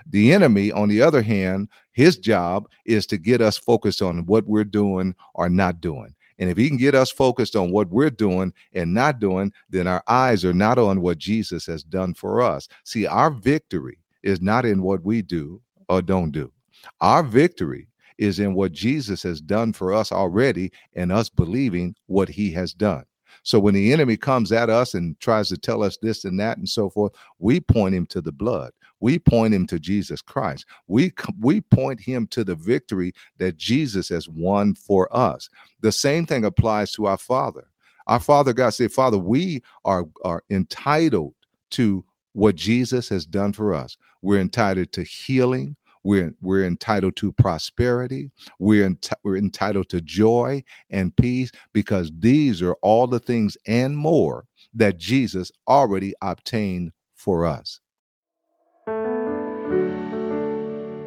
The 0.08 0.34
enemy, 0.34 0.72
on 0.72 0.90
the 0.90 1.02
other 1.02 1.22
hand, 1.22 1.70
his 1.94 2.18
job 2.18 2.68
is 2.86 3.06
to 3.08 3.18
get 3.18 3.42
us 3.42 3.58
focused 3.58 4.02
on 4.02 4.26
what 4.26 4.46
we're 4.46 4.64
doing 4.64 5.16
or 5.36 5.50
not 5.50 5.80
doing. 5.80 6.14
And 6.40 6.50
if 6.50 6.58
he 6.58 6.68
can 6.68 6.78
get 6.78 6.96
us 6.96 7.12
focused 7.12 7.56
on 7.56 7.72
what 7.72 7.90
we're 7.90 8.10
doing 8.10 8.52
and 8.74 8.94
not 8.94 9.20
doing, 9.20 9.54
then 9.70 9.88
our 9.88 10.04
eyes 10.08 10.44
are 10.44 10.54
not 10.54 10.80
on 10.80 11.02
what 11.02 11.20
Jesus 11.20 11.68
has 11.68 11.84
done 11.84 12.16
for 12.16 12.42
us. 12.42 12.68
See, 12.84 13.06
our 13.06 13.30
victory 13.30 14.00
is 14.24 14.42
not 14.42 14.66
in 14.66 14.82
what 14.82 15.04
we 15.04 15.22
do 15.22 15.62
or 15.88 16.02
don't 16.02 16.32
do. 16.32 16.52
Our 17.00 17.22
victory 17.22 17.88
is 18.22 18.40
in 18.40 18.54
what 18.54 18.72
Jesus 18.72 19.24
has 19.24 19.42
done 19.42 19.74
for 19.74 19.92
us 19.92 20.12
already 20.12 20.72
and 20.96 21.12
us 21.12 21.28
believing 21.28 21.96
what 22.06 22.30
he 22.30 22.52
has 22.52 22.72
done. 22.72 23.04
So 23.42 23.60
when 23.60 23.74
the 23.74 23.92
enemy 23.92 24.16
comes 24.16 24.52
at 24.52 24.70
us 24.70 24.94
and 24.94 25.20
tries 25.20 25.50
to 25.50 25.58
tell 25.58 25.82
us 25.82 25.98
this 26.02 26.24
and 26.24 26.40
that 26.40 26.60
and 26.60 26.70
so 26.70 26.92
forth, 26.92 27.14
we 27.40 27.60
point 27.60 27.96
him 27.96 28.06
to 28.08 28.22
the 28.22 28.32
blood. 28.32 28.72
We 29.00 29.18
point 29.18 29.56
him 29.56 29.66
to 29.68 29.80
Jesus 29.80 30.22
Christ. 30.22 30.68
We 30.88 31.12
we 31.40 31.62
point 31.62 32.00
him 32.00 32.28
to 32.28 32.44
the 32.44 32.54
victory 32.54 33.14
that 33.40 33.58
Jesus 33.58 34.10
has 34.10 34.30
won 34.30 34.76
for 34.76 35.10
us. 35.16 35.50
The 35.80 35.92
same 35.92 36.28
thing 36.28 36.46
applies 36.46 36.92
to 36.92 37.08
our 37.08 37.18
Father. 37.18 37.66
Our 38.06 38.20
Father 38.20 38.54
God 38.54 38.70
said, 38.70 38.92
Father, 38.92 39.18
we 39.18 39.64
are 39.84 40.06
are 40.24 40.44
entitled 40.52 41.34
to 41.72 42.06
what 42.34 42.56
Jesus 42.56 43.10
has 43.10 43.26
done 43.26 43.54
for 43.54 43.74
us. 43.74 43.98
We're 44.22 44.40
entitled 44.40 44.92
to 44.92 45.04
healing. 45.04 45.76
We're, 46.04 46.34
we're 46.42 46.66
entitled 46.66 47.16
to 47.18 47.32
prosperity. 47.32 48.32
We're, 48.60 48.96
we're 49.24 49.38
entitled 49.38 49.90
to 49.90 50.02
joy 50.02 50.64
and 50.90 51.16
peace 51.16 51.52
because 51.74 52.12
these 52.18 52.62
are 52.62 52.76
all 52.82 53.08
the 53.08 53.20
things 53.20 53.58
and 53.68 53.96
more 53.96 54.46
that 54.74 54.98
Jesus 54.98 55.52
already 55.68 56.14
obtained 56.22 56.92
for 57.16 57.46
us. 57.46 57.80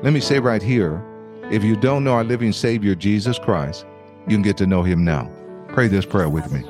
Let 0.02 0.12
me 0.12 0.20
say 0.20 0.38
right 0.38 0.62
here 0.62 1.02
if 1.50 1.62
you 1.62 1.76
don't 1.76 2.04
know 2.04 2.14
our 2.14 2.24
living 2.24 2.52
Savior, 2.52 2.94
Jesus 2.94 3.38
Christ, 3.38 3.84
you 4.26 4.34
can 4.34 4.42
get 4.42 4.56
to 4.58 4.66
know 4.66 4.82
him 4.82 5.04
now. 5.04 5.30
Pray 5.68 5.88
this 5.88 6.06
prayer 6.06 6.28
with 6.28 6.50
me. 6.50 6.62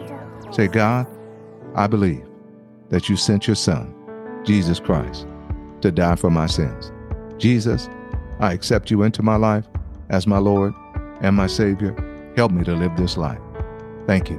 Say, 0.50 0.66
God, 0.66 1.06
I 1.76 1.86
believe 1.86 2.26
that 2.88 3.08
you 3.08 3.16
sent 3.16 3.46
your 3.46 3.54
Son, 3.54 3.94
Jesus 4.44 4.80
Christ, 4.80 5.26
to 5.80 5.92
die 5.92 6.16
for 6.16 6.30
my 6.30 6.46
sins. 6.46 6.90
Jesus, 7.38 7.88
I 8.44 8.52
accept 8.52 8.90
you 8.90 9.02
into 9.04 9.22
my 9.22 9.36
life 9.36 9.66
as 10.10 10.26
my 10.26 10.36
Lord 10.36 10.74
and 11.22 11.34
my 11.34 11.46
Savior. 11.46 11.94
Help 12.36 12.52
me 12.52 12.62
to 12.64 12.74
live 12.74 12.94
this 12.94 13.16
life. 13.16 13.40
Thank 14.06 14.28
you. 14.28 14.38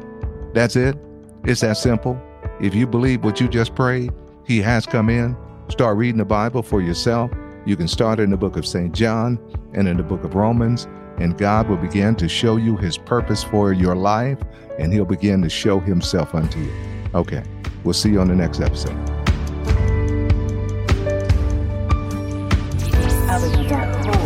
That's 0.54 0.76
it. 0.76 0.96
It's 1.44 1.62
that 1.62 1.78
simple. 1.78 2.22
If 2.62 2.76
you 2.76 2.86
believe 2.86 3.24
what 3.24 3.41
you 3.41 3.48
just 3.48 3.74
prayed, 3.74 4.12
He 4.46 4.62
has 4.62 4.86
come 4.86 5.10
in. 5.10 5.36
Start 5.70 5.98
reading 5.98 6.20
the 6.20 6.26
Bible 6.26 6.62
for 6.62 6.80
yourself 6.80 7.32
You 7.65 7.76
can 7.76 7.88
start 7.88 8.20
in 8.20 8.30
the 8.30 8.38
book 8.38 8.58
of 8.58 8.68
St. 8.68 8.94
John 8.94 9.39
and 9.74 9.88
in 9.88 9.98
the 9.98 10.04
book 10.04 10.24
of 10.24 10.36
Romans, 10.36 10.88
and 11.18 11.36
God 11.36 11.68
will 11.68 11.78
begin 11.78 12.15
to 12.18 12.30
show 12.30 12.58
you 12.58 12.78
his 12.78 13.00
purpose 13.00 13.44
for 13.44 13.74
your 13.74 13.96
life, 13.96 14.38
and 14.78 14.94
he'll 14.94 15.06
begin 15.06 15.41
to 15.41 15.50
show 15.50 15.80
himself 15.80 16.36
unto 16.36 16.60
you. 16.60 16.74
Okay, 17.15 17.44
we'll 17.84 17.96
see 17.96 18.12
you 18.12 18.22
on 18.22 18.28
the 18.28 18.36
next 18.36 18.62
episode. 18.62 19.25
Avenue.com. 23.71 24.25